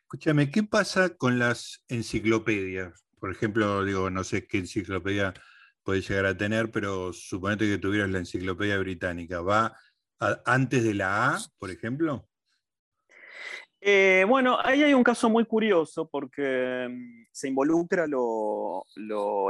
Escúchame, 0.00 0.50
¿qué 0.50 0.62
pasa 0.62 1.10
con 1.10 1.38
las 1.38 1.84
enciclopedias? 1.88 3.04
Por 3.18 3.30
ejemplo, 3.32 3.84
digo, 3.84 4.08
no 4.08 4.24
sé 4.24 4.46
qué 4.46 4.58
enciclopedia 4.58 5.34
puedes 5.82 6.08
llegar 6.08 6.24
a 6.24 6.36
tener, 6.36 6.70
pero 6.70 7.12
suponete 7.12 7.66
que 7.66 7.76
tuvieras 7.76 8.08
la 8.08 8.18
enciclopedia 8.18 8.78
británica. 8.78 9.42
¿Va 9.42 9.76
antes 10.18 10.84
de 10.84 10.94
la 10.94 11.34
A, 11.34 11.38
por 11.58 11.70
ejemplo? 11.70 12.28
Eh, 13.80 14.24
bueno, 14.26 14.58
ahí 14.64 14.82
hay 14.82 14.94
un 14.94 15.04
caso 15.04 15.28
muy 15.30 15.44
curioso 15.44 16.08
porque 16.08 16.88
mm, 16.90 17.26
se 17.30 17.48
involucra 17.48 18.06
lo, 18.06 18.84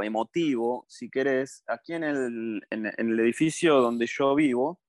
emotivo, 0.03 0.85
si 0.87 1.09
querés. 1.09 1.63
Aquí 1.67 1.93
en 1.93 2.03
el, 2.03 2.61
en 2.69 2.85
el, 2.85 3.19
edificio 3.19 3.81
donde 3.81 4.05
yo 4.05 4.35
vivo, 4.35 4.79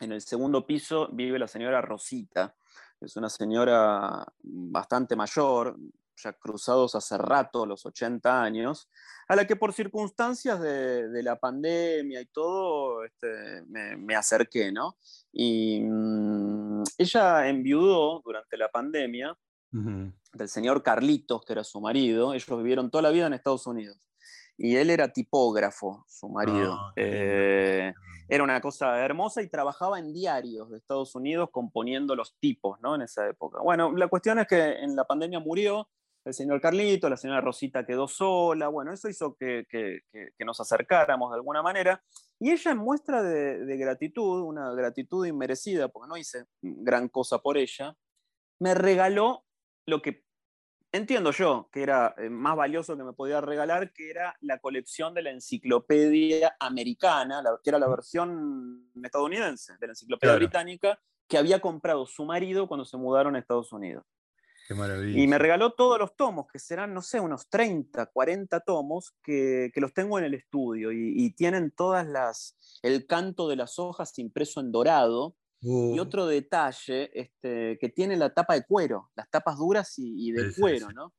en 0.00 0.12
el 0.12 0.22
segundo 0.22 0.66
piso, 0.66 1.08
vive 1.12 1.38
la 1.38 1.46
señora 1.46 1.80
Rosita. 1.82 2.56
Es 3.00 3.16
una 3.16 3.28
señora 3.28 4.26
bastante 4.42 5.14
mayor, 5.14 5.76
ya 6.22 6.32
cruzados 6.32 6.94
hace 6.94 7.18
rato, 7.18 7.66
los 7.66 7.84
80 7.86 8.42
años, 8.42 8.88
a 9.28 9.36
la 9.36 9.46
que 9.46 9.56
por 9.56 9.72
circunstancias 9.72 10.60
de, 10.60 11.22
la 11.22 11.36
pandemia 11.36 12.20
y 12.20 12.26
todo, 12.26 13.04
este, 13.04 13.62
me, 13.66 14.14
acerqué, 14.14 14.72
¿no? 14.72 14.96
Y 15.32 15.80
mm, 15.80 16.82
ella 16.98 17.48
enviudó 17.48 18.20
durante 18.24 18.56
la 18.56 18.68
pandemia 18.70 19.36
del 19.72 20.48
señor 20.48 20.84
Carlitos, 20.84 21.44
que 21.44 21.52
era 21.52 21.64
su 21.64 21.80
marido, 21.80 22.32
ellos 22.32 22.58
vivieron 22.58 22.90
toda 22.90 23.02
la 23.02 23.10
vida 23.10 23.26
en 23.26 23.34
Estados 23.34 23.66
Unidos. 23.66 23.98
Y 24.56 24.76
él 24.76 24.90
era 24.90 25.12
tipógrafo, 25.12 26.04
su 26.08 26.28
marido. 26.28 26.74
Ah, 26.74 26.92
eh, 26.94 27.92
era 28.28 28.44
una 28.44 28.60
cosa 28.60 29.04
hermosa 29.04 29.42
y 29.42 29.48
trabajaba 29.48 29.98
en 29.98 30.12
diarios 30.12 30.70
de 30.70 30.78
Estados 30.78 31.14
Unidos 31.14 31.48
componiendo 31.50 32.14
los 32.14 32.36
tipos, 32.38 32.80
¿no? 32.80 32.94
En 32.94 33.02
esa 33.02 33.28
época. 33.28 33.60
Bueno, 33.62 33.92
la 33.92 34.08
cuestión 34.08 34.38
es 34.38 34.46
que 34.46 34.78
en 34.78 34.94
la 34.96 35.04
pandemia 35.04 35.40
murió 35.40 35.88
el 36.24 36.34
señor 36.34 36.60
Carlito, 36.60 37.08
la 37.08 37.16
señora 37.16 37.40
Rosita 37.40 37.84
quedó 37.84 38.08
sola, 38.08 38.68
bueno, 38.68 38.92
eso 38.92 39.08
hizo 39.08 39.36
que, 39.36 39.66
nos 40.38 40.60
acercáramos 40.60 41.30
de 41.30 41.36
alguna 41.36 41.62
manera. 41.62 42.02
Y 42.40 42.50
ella 42.50 42.72
en 42.72 42.78
muestra 42.78 43.22
de, 43.22 43.76
gratitud, 43.76 44.42
una 44.42 44.72
gratitud 44.72 45.26
inmerecida, 45.26 45.88
porque 45.88 46.08
no 46.08 46.16
hice 46.16 46.46
gran 46.62 47.08
cosa 47.08 47.38
por 47.38 47.58
ella, 47.58 47.94
me 48.58 48.74
regaló 48.74 49.44
lo 49.86 50.00
que 50.00 50.24
entiendo 50.92 51.32
yo 51.32 51.68
que 51.72 51.82
era 51.82 52.14
eh, 52.16 52.30
más 52.30 52.56
valioso 52.56 52.96
que 52.96 53.02
me 53.02 53.12
podía 53.12 53.40
regalar, 53.40 53.92
que 53.92 54.10
era 54.10 54.36
la 54.40 54.58
colección 54.60 55.12
de 55.12 55.22
la 55.22 55.30
enciclopedia 55.30 56.56
americana, 56.58 57.42
que 57.62 57.70
era 57.70 57.78
la 57.78 57.88
versión 57.88 58.90
estadounidense 59.02 59.74
de 59.78 59.86
la 59.88 59.92
enciclopedia 59.92 60.36
británica, 60.36 60.98
que 61.28 61.36
había 61.36 61.60
comprado 61.60 62.06
su 62.06 62.24
marido 62.24 62.68
cuando 62.68 62.84
se 62.84 62.96
mudaron 62.96 63.34
a 63.34 63.40
Estados 63.40 63.72
Unidos. 63.72 64.04
Y 65.14 65.26
me 65.26 65.38
regaló 65.38 65.72
todos 65.72 65.98
los 65.98 66.16
tomos, 66.16 66.46
que 66.50 66.58
serán, 66.58 66.94
no 66.94 67.02
sé, 67.02 67.20
unos 67.20 67.48
30, 67.48 68.06
40 68.06 68.60
tomos, 68.60 69.14
que, 69.22 69.70
los 69.76 69.92
tengo 69.92 70.18
en 70.18 70.24
el 70.24 70.34
estudio 70.34 70.90
y, 70.92 71.30
tienen 71.34 71.70
todas 71.70 72.06
las, 72.06 72.56
el 72.82 73.06
canto 73.06 73.48
de 73.48 73.56
las 73.56 73.78
hojas 73.78 74.18
impreso 74.18 74.60
en 74.60 74.72
dorado. 74.72 75.36
Y 75.60 75.98
uh. 75.98 76.02
otro 76.02 76.26
detalle, 76.26 77.10
este, 77.18 77.78
que 77.80 77.88
tiene 77.88 78.16
la 78.16 78.34
tapa 78.34 78.52
de 78.52 78.66
cuero, 78.66 79.10
las 79.16 79.30
tapas 79.30 79.56
duras 79.56 79.94
y, 79.96 80.30
de 80.30 80.52
cuero, 80.54 80.90
¿no? 80.92 81.14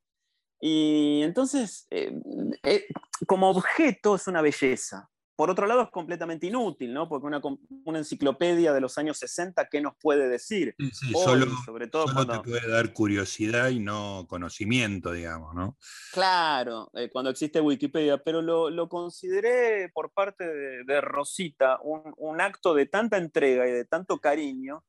Y 0.62 1.22
entonces, 1.24 1.88
eh, 1.90 2.20
eh, 2.64 2.86
como 3.28 3.50
objeto 3.50 4.16
es 4.16 4.28
una 4.28 4.42
belleza. 4.42 5.10
Por 5.36 5.50
otro 5.50 5.68
lado, 5.68 5.82
es 5.84 5.90
completamente 5.90 6.48
inútil, 6.48 6.94
¿no? 6.94 7.10
Porque 7.10 7.28
una, 7.28 7.42
una 7.84 7.98
enciclopedia 7.98 8.72
de 8.72 8.80
los 8.80 8.98
años 8.98 9.18
60, 9.18 9.68
¿qué 9.70 9.82
nos 9.82 9.94
puede 9.98 10.30
decir? 10.30 10.76
Sí, 10.78 11.12
solo, 11.12 11.48
sobre 11.66 11.88
todo 11.88 12.06
te 12.06 12.40
puede 12.40 12.70
dar 12.70 12.94
curiosidad 12.94 13.70
y 13.70 13.80
no 13.80 14.26
conocimiento, 14.30 15.12
digamos, 15.12 15.54
¿no? 15.54 15.78
Claro, 16.14 16.90
eh, 16.94 17.10
cuando 17.12 17.32
existe 17.32 17.60
Wikipedia, 17.60 18.18
pero 18.18 18.42
lo, 18.42 18.70
lo 18.70 18.88
consideré 18.88 19.90
por 19.94 20.12
parte 20.12 20.46
de, 20.46 21.02
Rosita 21.02 21.80
un, 21.84 22.14
un, 22.18 22.40
acto 22.40 22.74
de 22.74 22.86
tanta 22.86 23.18
entrega 23.18 23.68
y 23.68 23.72
de 23.72 23.86
tanto 23.86 24.20
cariño, 24.20 24.86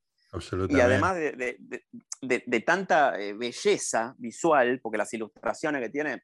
y 0.69 0.81
además 0.81 1.17
de, 1.17 1.33
de, 2.23 2.45
de 2.47 2.61
tanta 2.61 3.19
eh, 3.19 3.33
belleza 3.33 4.15
visual, 4.19 4.81
porque 4.81 4.99
las 4.99 5.13
ilustraciones 5.13 5.83
que 5.83 5.89
tiene 5.89 6.23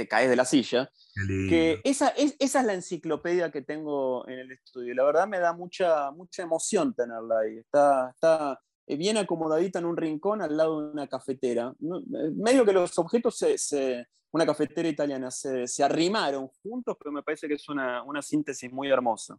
te 0.00 0.08
caes 0.08 0.30
de 0.30 0.36
la 0.36 0.46
silla. 0.46 0.90
Que 1.14 1.82
esa 1.84 2.08
es, 2.08 2.34
esa 2.38 2.60
es 2.60 2.66
la 2.66 2.72
enciclopedia 2.72 3.50
que 3.50 3.60
tengo 3.60 4.26
en 4.26 4.38
el 4.38 4.52
estudio. 4.52 4.94
La 4.94 5.04
verdad 5.04 5.28
me 5.28 5.38
da 5.38 5.52
mucha, 5.52 6.10
mucha 6.10 6.42
emoción 6.42 6.94
tenerla 6.94 7.40
ahí. 7.40 7.58
Está, 7.58 8.10
está 8.14 8.58
bien 8.86 9.18
acomodadita 9.18 9.78
en 9.78 9.84
un 9.84 9.98
rincón 9.98 10.40
al 10.40 10.56
lado 10.56 10.80
de 10.80 10.92
una 10.92 11.06
cafetera. 11.06 11.74
medio 11.78 12.64
que 12.64 12.72
los 12.72 12.98
objetos, 12.98 13.36
se, 13.36 14.06
una 14.32 14.46
cafetera 14.46 14.88
italiana, 14.88 15.30
se, 15.30 15.84
arrimaron 15.84 16.48
juntos, 16.62 16.96
pero 16.98 17.12
me 17.12 17.22
parece 17.22 17.46
que 17.46 17.54
es 17.54 17.68
una, 17.68 18.02
síntesis 18.22 18.72
muy 18.72 18.88
hermosa. 18.88 19.36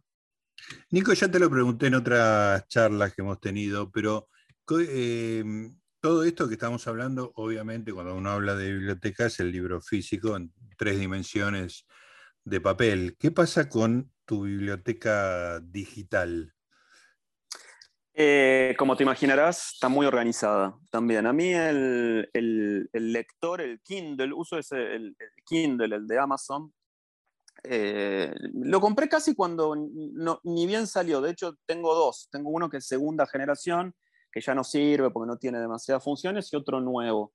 Nico, 0.90 1.12
ya 1.12 1.28
te 1.28 1.40
lo 1.40 1.50
pregunté 1.50 1.88
en 1.88 1.96
otras 1.96 2.68
charlas 2.68 3.12
que 3.12 3.22
hemos 3.22 3.40
tenido, 3.40 3.90
pero 3.90 4.28
todo 6.02 6.24
esto 6.24 6.48
que 6.48 6.54
estamos 6.54 6.88
hablando, 6.88 7.30
obviamente, 7.36 7.92
cuando 7.92 8.16
uno 8.16 8.30
habla 8.30 8.56
de 8.56 8.72
biblioteca, 8.72 9.26
es 9.26 9.38
el 9.38 9.52
libro 9.52 9.80
físico 9.80 10.36
en 10.36 10.52
tres 10.76 10.98
dimensiones 10.98 11.86
de 12.44 12.60
papel. 12.60 13.16
¿Qué 13.20 13.30
pasa 13.30 13.68
con 13.68 14.10
tu 14.24 14.42
biblioteca 14.42 15.60
digital? 15.60 16.52
Eh, 18.14 18.74
como 18.76 18.96
te 18.96 19.04
imaginarás, 19.04 19.74
está 19.74 19.88
muy 19.88 20.04
organizada 20.04 20.76
también. 20.90 21.24
A 21.24 21.32
mí 21.32 21.54
el, 21.54 22.28
lector, 22.92 23.60
el 23.60 23.80
Kindle, 23.80 24.32
uso 24.34 24.58
ese, 24.58 24.96
el, 24.96 25.16
Kindle, 25.44 25.94
el 25.94 26.08
de 26.08 26.18
Amazon, 26.18 26.74
eh, 27.62 28.34
lo 28.54 28.80
compré 28.80 29.08
casi 29.08 29.36
cuando 29.36 29.76
ni 29.76 30.66
bien 30.66 30.88
salió. 30.88 31.20
De 31.20 31.30
hecho, 31.30 31.56
tengo 31.64 31.94
dos. 31.94 32.28
Tengo 32.28 32.50
uno 32.50 32.68
que 32.68 32.78
es 32.78 32.86
segunda 32.86 33.24
generación 33.24 33.94
que 34.32 34.40
ya 34.40 34.54
no 34.54 34.64
sirve 34.64 35.10
porque 35.10 35.28
no 35.28 35.36
tiene 35.36 35.60
demasiadas 35.60 36.02
funciones, 36.02 36.52
y 36.52 36.56
otro 36.56 36.80
nuevo. 36.80 37.32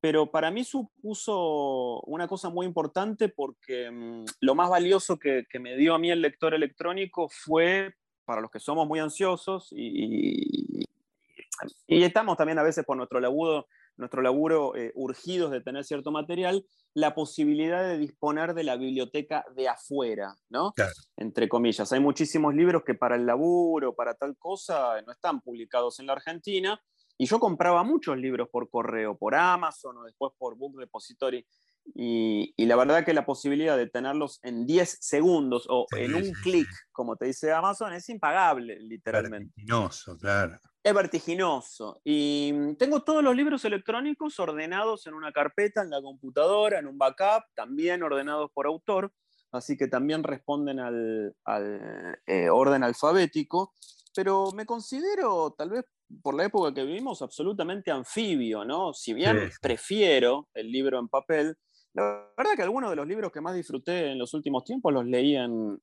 Pero 0.00 0.30
para 0.30 0.50
mí 0.50 0.62
supuso 0.62 2.00
una 2.02 2.28
cosa 2.28 2.48
muy 2.48 2.66
importante 2.66 3.28
porque 3.28 3.90
mm, 3.90 4.24
lo 4.40 4.54
más 4.54 4.70
valioso 4.70 5.18
que, 5.18 5.46
me 5.58 5.76
dio 5.76 5.94
a 5.94 5.98
mí 5.98 6.10
el 6.10 6.22
lector 6.22 6.54
electrónico 6.54 7.28
fue, 7.28 7.94
para 8.24 8.40
los 8.40 8.50
que 8.50 8.60
somos 8.60 8.86
muy 8.86 9.00
ansiosos 9.00 9.68
y, 9.72 10.84
y 11.86 12.02
estamos 12.02 12.36
también 12.36 12.58
a 12.58 12.62
veces 12.62 12.84
por 12.84 12.96
nuestro 12.96 13.20
laburo 13.20 13.66
nuestro 13.96 14.22
laburo 14.22 14.76
eh, 14.76 14.92
urgidos 14.94 15.50
de 15.50 15.60
tener 15.60 15.84
cierto 15.84 16.10
material, 16.10 16.64
la 16.94 17.14
posibilidad 17.14 17.86
de 17.86 17.98
disponer 17.98 18.54
de 18.54 18.64
la 18.64 18.76
biblioteca 18.76 19.44
de 19.54 19.68
afuera, 19.68 20.34
¿no? 20.48 20.72
Entre 21.16 21.48
comillas. 21.48 21.92
Hay 21.92 22.00
muchísimos 22.00 22.54
libros 22.54 22.82
que 22.84 22.94
para 22.94 23.16
el 23.16 23.26
laburo, 23.26 23.94
para 23.94 24.14
tal 24.14 24.36
cosa, 24.38 25.00
no 25.02 25.12
están 25.12 25.40
publicados 25.40 26.00
en 26.00 26.06
la 26.06 26.14
Argentina. 26.14 26.80
Y 27.18 27.26
yo 27.26 27.38
compraba 27.38 27.82
muchos 27.82 28.18
libros 28.18 28.48
por 28.50 28.68
correo, 28.68 29.16
por 29.16 29.34
Amazon 29.34 29.96
o 29.98 30.04
después 30.04 30.32
por 30.36 30.56
Book 30.56 30.78
Depository. 30.78 31.46
Y, 31.94 32.52
la 32.66 32.76
verdad 32.76 33.04
que 33.04 33.14
la 33.14 33.24
posibilidad 33.24 33.76
de 33.76 33.88
tenerlos 33.88 34.40
en 34.42 34.66
10 34.66 34.98
segundos 35.00 35.66
o 35.68 35.86
en 35.96 36.14
un 36.14 36.32
clic, 36.42 36.68
como 36.92 37.16
te 37.16 37.26
dice 37.26 37.52
Amazon, 37.52 37.92
es 37.92 38.08
impagable, 38.08 38.78
literalmente. 38.80 39.52
Vertiginoso, 39.56 40.18
claro. 40.18 40.60
Es 40.82 40.94
vertiginoso. 40.94 42.00
Y 42.04 42.74
tengo 42.76 43.02
todos 43.02 43.22
los 43.22 43.34
libros 43.34 43.64
electrónicos 43.64 44.38
ordenados 44.38 45.06
en 45.06 45.14
una 45.14 45.32
carpeta, 45.32 45.82
en 45.82 45.90
la 45.90 46.00
computadora, 46.02 46.78
en 46.78 46.86
un 46.86 46.98
backup, 46.98 47.44
también 47.54 48.02
ordenados 48.02 48.50
por 48.52 48.66
autor, 48.66 49.12
así 49.52 49.76
que 49.76 49.88
también 49.88 50.22
responden 50.22 50.80
al, 50.80 51.34
eh, 52.26 52.48
orden 52.50 52.84
alfabético. 52.84 53.74
Pero 54.14 54.52
me 54.52 54.64
considero, 54.64 55.54
tal 55.56 55.70
vez 55.70 55.84
por 56.22 56.34
la 56.34 56.44
época 56.44 56.72
que 56.72 56.84
vivimos, 56.84 57.20
absolutamente 57.22 57.90
anfibio, 57.90 58.64
¿no? 58.64 58.92
Si 58.92 59.12
bien 59.12 59.50
prefiero 59.60 60.48
el 60.54 60.70
libro 60.70 60.98
en 60.98 61.08
papel, 61.08 61.56
la 61.96 62.30
verdad 62.36 62.52
que 62.56 62.62
algunos 62.62 62.90
de 62.90 62.96
los 62.96 63.06
libros 63.06 63.32
que 63.32 63.40
más 63.40 63.54
disfruté 63.54 64.12
en 64.12 64.18
los 64.18 64.34
últimos 64.34 64.64
tiempos 64.64 64.92
los 64.92 65.06
leí 65.06 65.34
en 65.34 65.80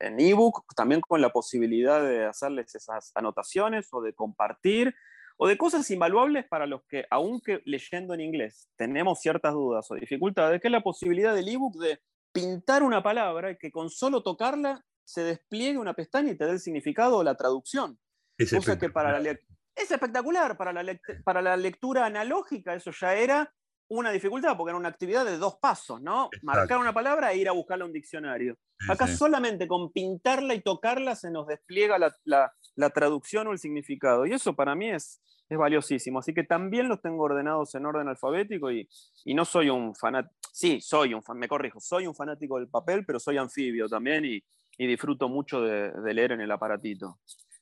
ebook, 0.00 0.64
en, 0.70 0.76
también 0.76 1.00
con 1.00 1.22
la 1.22 1.30
posibilidad 1.30 2.02
de 2.02 2.26
hacerles 2.26 2.74
esas 2.74 3.10
anotaciones 3.14 3.88
o 3.92 4.02
de 4.02 4.12
compartir, 4.12 4.94
o 5.38 5.48
de 5.48 5.56
cosas 5.56 5.90
invaluables 5.90 6.46
para 6.46 6.66
los 6.66 6.82
que, 6.84 7.06
aunque 7.10 7.62
leyendo 7.64 8.12
en 8.12 8.20
inglés, 8.20 8.68
tenemos 8.76 9.20
ciertas 9.20 9.54
dudas 9.54 9.90
o 9.90 9.94
dificultades, 9.94 10.60
que 10.60 10.68
es 10.68 10.72
la 10.72 10.82
posibilidad 10.82 11.34
del 11.34 11.48
ebook 11.48 11.76
de 11.78 12.00
pintar 12.32 12.82
una 12.82 13.02
palabra 13.02 13.50
y 13.50 13.56
que 13.56 13.70
con 13.70 13.88
solo 13.88 14.22
tocarla 14.22 14.84
se 15.04 15.22
despliegue 15.22 15.78
una 15.78 15.94
pestaña 15.94 16.32
y 16.32 16.36
te 16.36 16.44
dé 16.44 16.52
el 16.52 16.60
significado 16.60 17.16
o 17.16 17.22
la 17.22 17.34
traducción. 17.34 17.98
Es 18.36 18.52
Cosa 18.52 18.78
que 18.78 18.90
para 18.90 19.18
la 19.18 19.30
es 19.30 19.90
espectacular 19.90 20.56
para 20.56 20.72
la, 20.72 20.98
para 21.24 21.40
la 21.40 21.56
lectura 21.56 22.06
analógica, 22.06 22.74
eso 22.74 22.90
ya 22.90 23.14
era 23.14 23.54
una 23.88 24.10
dificultad 24.10 24.56
porque 24.56 24.70
era 24.70 24.78
una 24.78 24.88
actividad 24.88 25.24
de 25.24 25.38
dos 25.38 25.56
pasos, 25.56 26.00
¿no? 26.00 26.28
Marcar 26.42 26.78
una 26.78 26.92
palabra 26.92 27.32
e 27.32 27.38
ir 27.38 27.48
a 27.48 27.52
buscarla 27.52 27.84
en 27.84 27.90
un 27.90 27.92
diccionario. 27.92 28.56
Acá 28.88 29.06
solamente 29.06 29.66
con 29.66 29.92
pintarla 29.92 30.54
y 30.54 30.60
tocarla 30.60 31.14
se 31.14 31.30
nos 31.30 31.46
despliega 31.46 31.98
la, 32.24 32.90
traducción 32.92 33.46
o 33.46 33.52
el 33.52 33.58
significado. 33.58 34.26
Y 34.26 34.32
eso 34.32 34.54
para 34.54 34.74
mí 34.74 34.90
es, 34.90 35.22
es 35.48 35.58
valiosísimo. 35.58 36.18
Así 36.18 36.34
que 36.34 36.44
también 36.44 36.88
los 36.88 37.00
tengo 37.00 37.22
ordenados 37.22 37.74
en 37.74 37.86
orden 37.86 38.08
alfabético 38.08 38.70
y, 38.70 38.88
no 39.26 39.44
soy 39.44 39.70
un 39.70 39.94
fanático, 39.94 40.34
sí, 40.52 40.80
soy 40.80 41.14
un 41.14 41.22
fan, 41.22 41.38
me 41.38 41.48
corrijo, 41.48 41.80
soy 41.80 42.06
un 42.06 42.14
fanático 42.14 42.58
del 42.58 42.68
papel, 42.68 43.04
pero 43.06 43.18
soy 43.18 43.38
anfibio 43.38 43.88
también 43.88 44.24
y, 44.24 44.42
disfruto 44.78 45.30
mucho 45.30 45.62
de 45.62 46.14
leer 46.14 46.32
en 46.32 46.42
el 46.42 46.50
aparatito. 46.50 47.18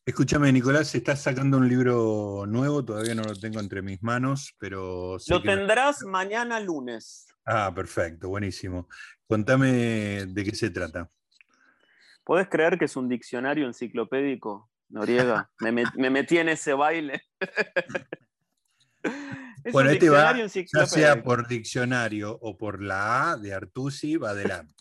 Escúchame, 0.06 0.52
Nicolás, 0.52 0.94
estás 0.94 1.22
sacando 1.22 1.56
un 1.56 1.66
libro 1.66 2.44
nuevo, 2.46 2.84
todavía 2.84 3.14
no 3.14 3.22
lo 3.22 3.34
tengo 3.34 3.58
entre 3.58 3.80
mis 3.80 4.02
manos, 4.02 4.54
pero... 4.58 5.16
Lo 5.28 5.42
tendrás 5.42 6.02
mañana 6.02 6.60
lunes. 6.60 7.26
Ah, 7.46 7.72
perfecto, 7.74 8.28
buenísimo. 8.28 8.86
Contame 9.26 10.26
de 10.26 10.44
qué 10.44 10.54
se 10.54 10.68
trata. 10.68 11.10
¿Puedes 12.22 12.48
creer 12.48 12.78
que 12.78 12.84
es 12.84 12.96
un 12.96 13.08
diccionario 13.08 13.66
enciclopédico, 13.66 14.70
Noriega? 14.90 15.50
me, 15.60 16.10
metí 16.10 16.36
en 16.36 16.50
ese 16.50 16.74
baile. 16.74 17.22
es 19.64 19.72
bueno, 19.72 19.88
este 19.88 20.10
va, 20.10 20.36
ya 20.36 20.86
sea 20.86 21.22
por 21.22 21.48
diccionario 21.48 22.38
o 22.42 22.58
por 22.58 22.82
la 22.82 23.30
A 23.30 23.36
de 23.38 23.54
Artusi, 23.54 24.18
va 24.18 24.30
adelante. 24.30 24.74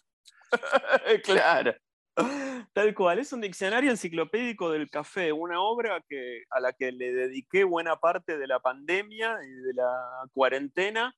claro. 1.23 1.73
Tal 2.73 2.93
cual, 2.93 3.19
es 3.19 3.33
un 3.33 3.41
diccionario 3.41 3.91
enciclopédico 3.91 4.71
del 4.71 4.89
café, 4.89 5.31
una 5.31 5.61
obra 5.61 6.03
que, 6.07 6.43
a 6.49 6.59
la 6.59 6.73
que 6.73 6.91
le 6.91 7.13
dediqué 7.13 7.63
buena 7.63 7.95
parte 7.95 8.37
de 8.37 8.47
la 8.47 8.59
pandemia 8.59 9.37
y 9.43 9.49
de 9.49 9.73
la 9.73 10.27
cuarentena. 10.33 11.15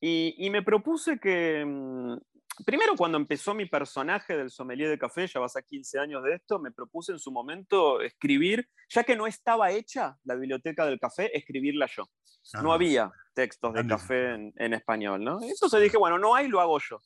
Y, 0.00 0.48
me 0.50 0.62
propuse 0.62 1.18
que, 1.18 1.62
mm, 1.64 2.16
primero 2.64 2.94
cuando 2.96 3.18
empezó 3.18 3.54
mi 3.54 3.66
personaje 3.66 4.36
del 4.36 4.50
sommelier 4.50 4.88
de 4.88 4.98
café, 4.98 5.26
ya 5.26 5.40
vas 5.40 5.56
a 5.56 5.62
15 5.62 5.98
años 5.98 6.22
de 6.24 6.34
esto, 6.34 6.58
me 6.58 6.70
propuse 6.70 7.12
en 7.12 7.18
su 7.18 7.30
momento 7.30 8.00
escribir, 8.00 8.66
ya 8.88 9.04
que 9.04 9.16
no 9.16 9.26
estaba 9.26 9.70
hecha 9.72 10.16
la 10.24 10.36
biblioteca 10.36 10.86
del 10.86 10.98
café, 10.98 11.36
escribirla 11.36 11.86
yo. 11.86 12.04
No 12.62 12.72
había 12.72 13.12
textos 13.34 13.74
de 13.74 13.86
café 13.86 14.34
en, 14.34 14.52
en 14.56 14.72
español, 14.72 15.22
¿no? 15.22 15.42
Entonces 15.42 15.82
dije, 15.82 15.98
bueno, 15.98 16.18
no 16.18 16.34
hay, 16.34 16.48
lo 16.48 16.60
hago 16.60 16.78
yo. 16.78 17.00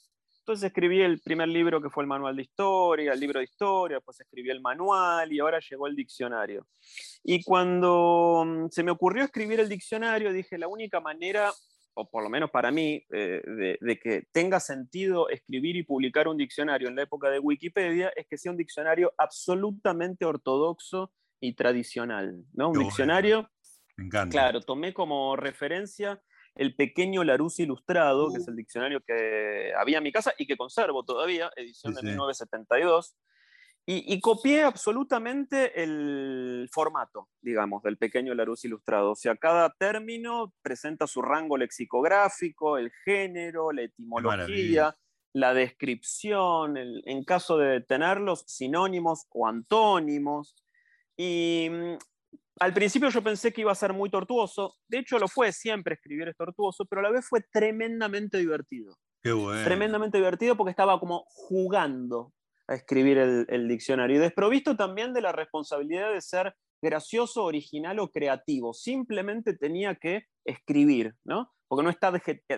Entonces 0.45 0.67
escribí 0.67 1.01
el 1.01 1.23
primer 1.23 1.49
libro 1.49 1.81
que 1.81 1.89
fue 1.89 2.03
el 2.03 2.07
manual 2.07 2.37
de 2.37 2.43
historia, 2.43 3.15
el 3.15 3.19
libro 3.19 3.39
de 3.39 3.45
historia, 3.45 3.97
después 3.97 4.21
escribí 4.21 4.51
el 4.51 4.61
manual 4.61 5.33
y 5.33 5.41
ahora 5.41 5.59
llegó 5.59 5.87
el 5.87 5.97
diccionario. 5.97 6.67
Y 7.23 7.43
cuando 7.43 8.45
mm, 8.47 8.69
se 8.69 8.83
me 8.83 8.91
ocurrió 8.91 9.25
escribir 9.25 9.61
el 9.61 9.71
diccionario, 9.71 10.35
dije, 10.35 10.59
la 10.59 10.69
única 10.69 11.01
manera, 11.01 11.51
o 11.95 12.11
por 12.11 12.23
lo 12.23 12.29
menos 12.29 12.51
para 12.51 12.71
mí, 12.71 13.03
eh, 13.11 13.41
de, 13.81 13.99
que 13.99 14.25
tenga 14.33 14.61
sentido 14.61 15.31
escribir 15.31 15.77
y 15.77 15.83
publicar 15.83 16.29
un 16.29 16.37
diccionario 16.37 16.89
en 16.89 16.97
la 16.97 17.05
época 17.05 17.31
de 17.31 17.39
Wikipedia 17.39 18.13
es 18.15 18.27
que 18.27 18.37
sea 18.37 18.53
un 18.53 18.59
diccionario 18.59 19.15
absolutamente 19.17 20.27
ortodoxo 20.27 21.11
y 21.41 21.55
tradicional. 21.55 22.45
¿no? 22.53 22.69
Un 22.69 22.81
diccionario, 22.81 23.49
me 23.97 24.05
encanta. 24.05 24.31
claro, 24.31 24.61
tomé 24.61 24.93
como 24.93 25.37
referencia 25.37 26.21
el 26.55 26.75
pequeño 26.75 27.25
Larousse 27.25 27.65
Ilustrado, 27.65 28.31
que 28.33 28.39
es 28.39 28.47
uh. 28.47 28.51
el 28.51 28.57
diccionario 28.57 29.01
que 29.01 29.73
había 29.77 29.99
en 29.99 30.05
mi 30.05 30.13
casa 30.13 30.33
y 30.39 30.47
que 30.47 30.57
conservo 30.57 31.05
todavía, 31.05 31.51
edición 31.57 31.95
de 31.95 32.03
1972. 32.03 33.17
Y, 33.87 34.19
copié 34.21 34.63
absolutamente 34.63 35.83
el 35.83 36.71
formato, 36.73 37.29
digamos, 37.43 37.83
del 37.83 37.99
pequeño 37.99 38.33
Larousse 38.33 38.67
Ilustrado. 38.67 39.11
O 39.11 39.15
sea, 39.15 39.37
cada 39.37 39.75
término 39.79 40.55
presenta 40.63 41.07
su 41.07 41.21
rango 41.21 41.59
lexicográfico, 41.59 42.79
el 42.79 42.91
género, 43.05 43.73
la 43.73 43.83
etimología, 43.83 44.97
la 45.35 45.53
descripción, 45.53 46.79
en 46.79 47.25
caso 47.25 47.59
de 47.59 47.83
tenerlos, 47.83 48.45
sinónimos 48.47 49.27
o 49.29 49.47
antónimos. 49.47 50.57
Y 51.15 51.69
mm, 51.71 51.99
al 52.61 52.73
principio 52.73 53.09
yo 53.09 53.23
pensé 53.23 53.53
que 53.53 53.63
iba 53.63 53.73
a 53.73 53.77
ser 53.77 53.93
muy 53.93 54.11
tortuoso, 54.11 54.75
de 54.89 54.99
hecho 54.99 55.19
lo 55.19 55.29
fue, 55.29 55.53
siempre 55.53 55.95
escribir 55.95 56.29
es 56.29 56.37
tortuoso, 56.37 56.85
pero 56.85 57.01
a 57.01 57.03
la 57.05 57.11
vez 57.11 57.27
fue 57.27 57.41
tremendamente 57.53 58.39
divertido. 58.39 58.95
Qué 59.23 59.33
bueno. 59.33 59.65
Tremendamente 59.65 60.19
divertido 60.19 60.57
porque 60.57 60.71
estaba 60.71 61.01
como 61.01 61.25
jugando 61.29 62.33
a 62.69 62.75
escribir 62.75 63.19
el, 63.19 63.69
diccionario 63.69 64.17
y 64.17 64.21
desprovisto 64.21 64.77
también 64.77 65.13
de 65.13 65.21
la 65.21 65.33
responsabilidad 65.33 66.13
de 66.13 66.21
ser 66.21 66.55
gracioso, 66.81 67.45
original 67.45 67.99
o 67.99 68.11
creativo. 68.11 68.73
Simplemente 68.73 69.57
tenía 69.57 69.95
que 69.97 70.27
escribir, 70.45 71.15
¿no? 71.25 71.51
Porque 71.69 71.83
no 71.83 71.91
está 71.91 72.13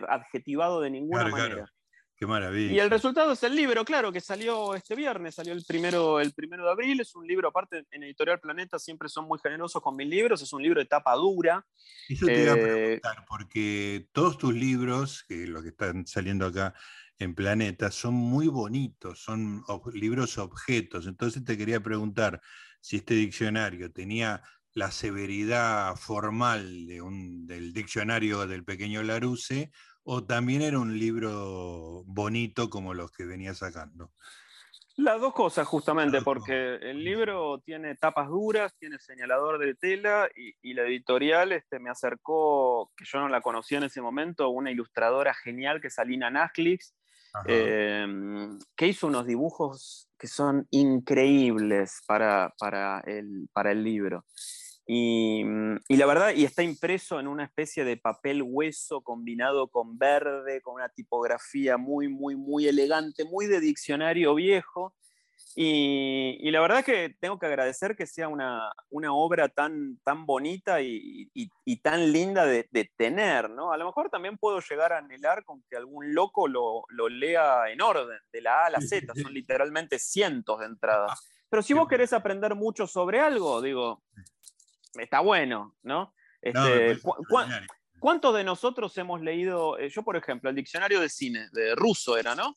adjetivado 0.08 0.80
de 0.80 0.90
ninguna 0.90 1.28
manera. 1.28 1.72
Qué 2.16 2.26
maravilla. 2.26 2.72
Y 2.72 2.78
el 2.78 2.88
resultado 2.88 3.32
es 3.32 3.42
el 3.42 3.54
libro, 3.54 3.84
claro, 3.84 4.10
que 4.10 4.22
salió 4.22 4.74
este 4.74 4.94
viernes, 4.94 5.34
salió 5.34 5.52
el 5.52 5.62
primero, 5.66 6.18
el 6.18 6.32
primero 6.32 6.64
de 6.64 6.70
abril. 6.70 6.98
Es 6.98 7.14
un 7.14 7.26
libro, 7.26 7.48
aparte, 7.48 7.84
en 7.90 8.04
Editorial 8.04 8.40
Planeta 8.40 8.78
siempre 8.78 9.10
son 9.10 9.26
muy 9.26 9.38
generosos 9.38 9.82
con 9.82 9.94
mis 9.96 10.08
libros. 10.08 10.40
Es 10.40 10.50
un 10.54 10.62
libro 10.62 10.80
de 10.80 10.86
tapa 10.86 11.14
dura. 11.14 11.66
Eso 12.08 12.24
te 12.24 12.42
iba 12.42 12.54
a 12.54 12.56
eh, 12.56 12.62
preguntar, 12.62 13.24
porque 13.28 14.08
todos 14.12 14.38
tus 14.38 14.54
libros, 14.54 15.24
que 15.28 15.46
lo 15.46 15.62
que 15.62 15.68
están 15.68 16.06
saliendo 16.06 16.46
acá 16.46 16.72
en 17.18 17.34
Planeta, 17.34 17.90
son 17.90 18.14
muy 18.14 18.48
bonitos, 18.48 19.20
son 19.22 19.62
libros 19.92 20.38
objetos. 20.38 21.06
Entonces 21.06 21.44
te 21.44 21.58
quería 21.58 21.80
preguntar 21.80 22.40
si 22.80 22.96
este 22.96 23.12
diccionario 23.12 23.92
tenía 23.92 24.42
la 24.72 24.90
severidad 24.90 25.96
formal 25.96 26.86
de 26.86 27.02
un, 27.02 27.46
del 27.46 27.74
diccionario 27.74 28.46
del 28.46 28.64
pequeño 28.64 29.02
Larousse 29.02 29.70
o 30.08 30.22
también 30.24 30.62
era 30.62 30.78
un 30.78 30.98
libro 30.98 32.04
bonito 32.06 32.70
como 32.70 32.94
los 32.94 33.10
que 33.10 33.24
venía 33.24 33.54
sacando? 33.54 34.12
Las 34.94 35.20
dos 35.20 35.34
cosas, 35.34 35.66
justamente, 35.66 36.22
porque 36.22 36.76
el 36.76 37.04
libro 37.04 37.60
tiene 37.64 37.96
tapas 37.96 38.28
duras, 38.28 38.74
tiene 38.78 38.98
señalador 38.98 39.58
de 39.58 39.74
tela 39.74 40.28
y, 40.34 40.72
la 40.72 40.84
editorial 40.84 41.52
este, 41.52 41.80
me 41.80 41.90
acercó, 41.90 42.92
que 42.96 43.04
yo 43.04 43.18
no 43.18 43.28
la 43.28 43.42
conocía 43.42 43.78
en 43.78 43.84
ese 43.84 44.00
momento, 44.00 44.48
una 44.48 44.70
ilustradora 44.70 45.34
genial 45.34 45.80
que 45.80 45.88
es 45.88 45.98
Alina 45.98 46.30
Nasklix, 46.30 46.94
em, 47.44 48.58
que 48.74 48.86
hizo 48.86 49.08
unos 49.08 49.26
dibujos 49.26 50.08
que 50.16 50.28
son 50.28 50.66
increíbles 50.70 52.00
para, 52.06 52.54
para, 52.58 53.00
el, 53.00 53.50
para 53.52 53.72
el 53.72 53.84
libro. 53.84 54.24
Mm, 54.88 55.78
y, 55.88 55.96
la 55.96 56.06
verdad, 56.06 56.32
y 56.34 56.44
está 56.44 56.62
impreso 56.62 57.18
en 57.18 57.26
una 57.26 57.44
especie 57.44 57.84
de 57.84 57.96
papel 57.96 58.42
hueso 58.42 59.00
combinado 59.02 59.68
con 59.68 59.98
verde, 59.98 60.60
con 60.62 60.74
una 60.74 60.88
tipografía 60.88 61.76
muy, 61.76 62.08
muy, 62.08 62.36
muy 62.36 62.68
elegante, 62.68 63.24
muy 63.24 63.46
de 63.46 63.60
diccionario 63.60 64.34
viejo. 64.34 64.94
Y, 65.58 66.50
la 66.50 66.60
verdad 66.60 66.84
que 66.84 67.16
tengo 67.18 67.38
que 67.38 67.46
agradecer 67.46 67.96
que 67.96 68.06
sea 68.06 68.28
una, 68.28 68.72
una 68.90 69.14
obra 69.14 69.48
tan, 69.48 69.98
tan 70.04 70.26
bonita 70.26 70.82
y, 70.82 71.30
y, 71.32 71.76
tan 71.78 72.12
linda 72.12 72.44
de, 72.44 72.68
de, 72.70 72.90
tener, 72.96 73.48
¿no? 73.48 73.72
A 73.72 73.78
lo 73.78 73.86
mejor 73.86 74.10
también 74.10 74.36
puedo 74.36 74.60
llegar 74.60 74.92
a 74.92 74.98
anhelar 74.98 75.44
con 75.44 75.62
que 75.68 75.76
algún 75.76 76.14
loco 76.14 76.46
lo, 76.46 76.84
lo 76.90 77.08
lea 77.08 77.70
en 77.70 77.80
orden, 77.80 78.18
de 78.32 78.40
la 78.42 78.64
A 78.64 78.66
a 78.66 78.70
la 78.70 78.80
Z, 78.82 79.14
son 79.14 79.32
literalmente 79.32 79.98
cientos 79.98 80.60
de 80.60 80.66
entradas. 80.66 81.26
Pero 81.48 81.62
si 81.62 81.72
vos 81.72 81.88
querés 81.88 82.12
aprender 82.12 82.54
mucho 82.54 82.86
sobre 82.86 83.20
algo, 83.20 83.62
digo, 83.62 84.02
está 85.04 85.20
bueno, 85.20 85.76
¿no? 85.82 86.14
Este, 86.40 86.98
¿Cuántos 87.98 88.34
de 88.34 88.44
nosotros 88.44 88.96
hemos 88.98 89.22
leído, 89.22 89.78
eh, 89.78 89.88
yo 89.88 90.02
por 90.02 90.16
ejemplo, 90.16 90.50
el 90.50 90.56
diccionario 90.56 91.00
de 91.00 91.08
cine, 91.08 91.48
de 91.52 91.74
Russo 91.74 92.16
era, 92.16 92.34
¿no? 92.34 92.56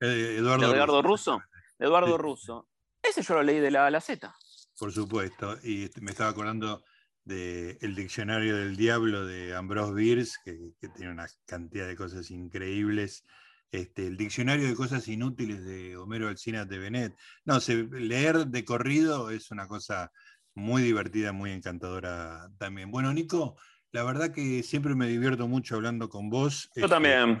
Eh, 0.00 0.36
Eduardo, 0.38 0.72
Eduardo 0.72 1.02
Russo. 1.02 1.42
Eduardo 1.78 2.16
Russo. 2.18 2.68
Ese 3.02 3.22
yo 3.22 3.34
lo 3.34 3.42
leí 3.42 3.58
de 3.58 3.70
la 3.70 3.86
A 3.86 3.90
la 3.90 4.00
Z. 4.00 4.34
Por 4.78 4.92
supuesto, 4.92 5.56
y 5.62 5.84
este, 5.84 6.00
me 6.00 6.10
estaba 6.10 6.30
acordando 6.30 6.84
del 7.24 7.76
el 7.80 7.94
diccionario 7.94 8.56
del 8.56 8.76
diablo 8.76 9.26
de 9.26 9.54
Ambrose 9.54 9.94
Bierce, 9.94 10.38
que, 10.44 10.88
tiene 10.94 11.12
una 11.12 11.26
cantidad 11.44 11.86
de 11.86 11.96
cosas 11.96 12.30
increíbles. 12.30 13.24
Este, 13.72 14.06
el 14.06 14.16
diccionario 14.16 14.68
de 14.68 14.76
cosas 14.76 15.08
inútiles 15.08 15.64
de 15.64 15.96
Homero 15.96 16.28
Alcina 16.28 16.64
de 16.64 16.78
Benet. 16.78 17.16
No, 17.44 17.58
leer 17.90 18.46
de 18.46 18.64
corrido 18.64 19.30
es 19.30 19.50
una 19.50 19.66
cosa 19.66 20.12
muy 20.56 20.82
divertida, 20.82 21.32
muy 21.32 21.52
encantadora 21.52 22.50
también. 22.58 22.90
Bueno, 22.90 23.12
Nico, 23.12 23.56
la 23.92 24.02
verdad 24.02 24.32
que 24.32 24.62
siempre 24.62 24.94
me 24.94 25.06
divierto 25.06 25.46
mucho 25.46 25.76
hablando 25.76 26.08
con 26.08 26.28
vos. 26.28 26.70
Yo 26.74 26.88
también. 26.88 27.40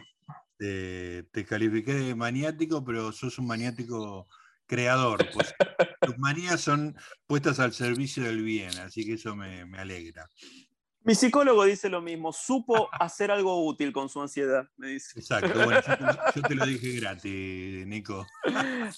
te 0.58 1.44
califiqué 1.48 1.94
de 1.94 2.14
maniático, 2.14 2.84
pero 2.84 3.10
sos 3.10 3.38
un 3.38 3.46
maniático 3.48 4.28
creador. 4.66 5.26
Pues, 5.32 5.54
tus 6.00 6.18
manías 6.18 6.60
son 6.60 6.94
puestas 7.26 7.58
al 7.58 7.72
servicio 7.72 8.22
del 8.22 8.42
bien, 8.42 8.76
así 8.78 9.04
que 9.04 9.14
eso 9.14 9.34
me, 9.34 9.64
me 9.64 9.78
alegra. 9.78 10.28
Mi 11.06 11.14
psicólogo 11.14 11.64
dice 11.64 11.88
lo 11.88 12.02
mismo, 12.02 12.32
supo 12.32 12.88
hacer 12.90 13.30
algo 13.30 13.64
útil 13.64 13.92
con 13.92 14.08
su 14.08 14.20
ansiedad, 14.20 14.68
me 14.76 14.88
dice. 14.88 15.20
Exacto, 15.20 15.52
bueno, 15.64 15.80
yo 16.34 16.42
te, 16.42 16.54
lo 16.56 16.66
dije 16.66 16.98
gratis, 16.98 17.86
Nico. 17.86 18.26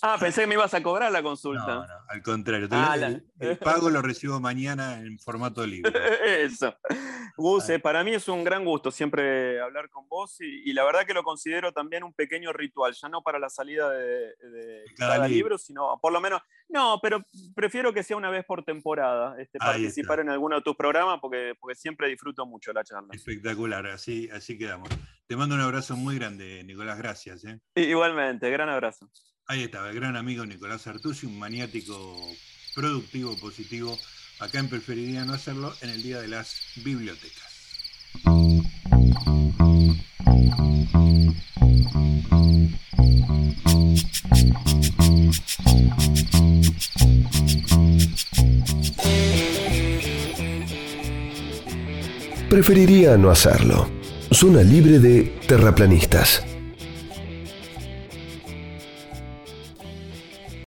Ah, 0.01 0.16
pensé 0.18 0.40
que 0.40 0.47
me 0.47 0.55
ibas 0.55 0.73
a 0.73 0.83
cobrar 0.83 1.12
la 1.12 1.23
consulta. 1.23 1.66
No, 1.66 1.87
no, 1.87 1.94
al 2.09 2.23
contrario. 2.23 2.66
Ah, 2.71 2.97
el, 2.97 3.59
pago 3.59 3.90
lo 3.90 4.01
recibo 4.01 4.40
mañana 4.40 5.01
en 5.01 5.18
formato 5.18 5.66
libre. 5.66 5.92
Eso. 6.44 6.75
Gus, 7.38 7.68
eh, 7.68 7.79
para 7.79 8.03
mí 8.03 8.12
es 8.12 8.27
un 8.27 8.42
gran 8.42 8.64
gusto 8.64 8.90
siempre 8.90 9.61
hablar 9.61 9.88
con 9.90 10.09
vos 10.09 10.40
y, 10.40 10.72
la 10.72 10.85
verdad 10.85 11.07
que 11.07 11.14
lo 11.14 11.22
considero 11.22 11.72
también 11.72 12.03
un 12.03 12.12
pequeño 12.12 12.53
ritual, 12.53 12.92
ya 13.01 13.09
no 13.09 13.22
para 13.22 13.38
la 13.38 13.48
salida 13.48 13.88
de, 13.90 14.35
cada, 14.96 15.29
libro, 15.29 15.57
sino 15.57 16.01
por 16.03 16.12
lo 16.12 16.20
menos, 16.20 16.42
no, 16.68 16.98
pero 17.01 17.24
prefiero 17.55 17.92
que 17.92 18.03
sea 18.03 18.16
una 18.16 18.29
vez 18.29 18.44
por 18.44 18.64
temporada 18.64 19.40
este, 19.40 19.59
participar 19.59 20.18
en 20.18 20.31
alguno 20.31 20.57
de 20.57 20.62
tus 20.62 20.74
programas 20.74 21.20
porque, 21.20 21.55
porque 21.61 21.77
siempre 21.77 22.09
disfruto 22.09 22.44
mucho 22.44 22.72
la 22.72 22.83
charla. 22.83 23.11
Espectacular, 23.12 23.87
así, 23.87 24.29
así 24.31 24.59
quedamos. 24.59 24.88
Te 25.29 25.37
mando 25.37 25.55
un 25.55 25.61
abrazo 25.61 25.96
muy 25.96 26.16
grande, 26.18 26.64
Nicolás, 26.64 26.98
gracias. 26.98 27.44
¿eh? 27.44 27.61
Igualmente, 27.77 28.51
gran 28.51 28.68
abrazo. 28.68 29.09
Ahí 29.46 29.62
estaba, 29.62 29.90
el 29.90 29.94
gran 29.94 30.16
amigo 30.16 30.44
Nicolás 30.44 30.88
Artusi, 30.88 31.27
un 31.27 31.38
maniático 31.38 31.94
productivo, 32.74 33.38
positivo. 33.38 33.96
Acá 34.38 34.59
en 34.61 34.68
Preferiría 34.68 35.24
no 35.24 35.35
hacerlo 35.35 35.74
en 35.81 35.90
el 35.90 36.03
Día 36.03 36.20
de 36.20 36.29
las 36.29 36.57
Bibliotecas. 36.77 37.48
preferiría 52.59 53.16
no 53.16 53.31
hacerlo. 53.31 53.88
Zona 54.33 54.62
libre 54.62 54.98
de 54.98 55.33
terraplanistas. 55.46 56.58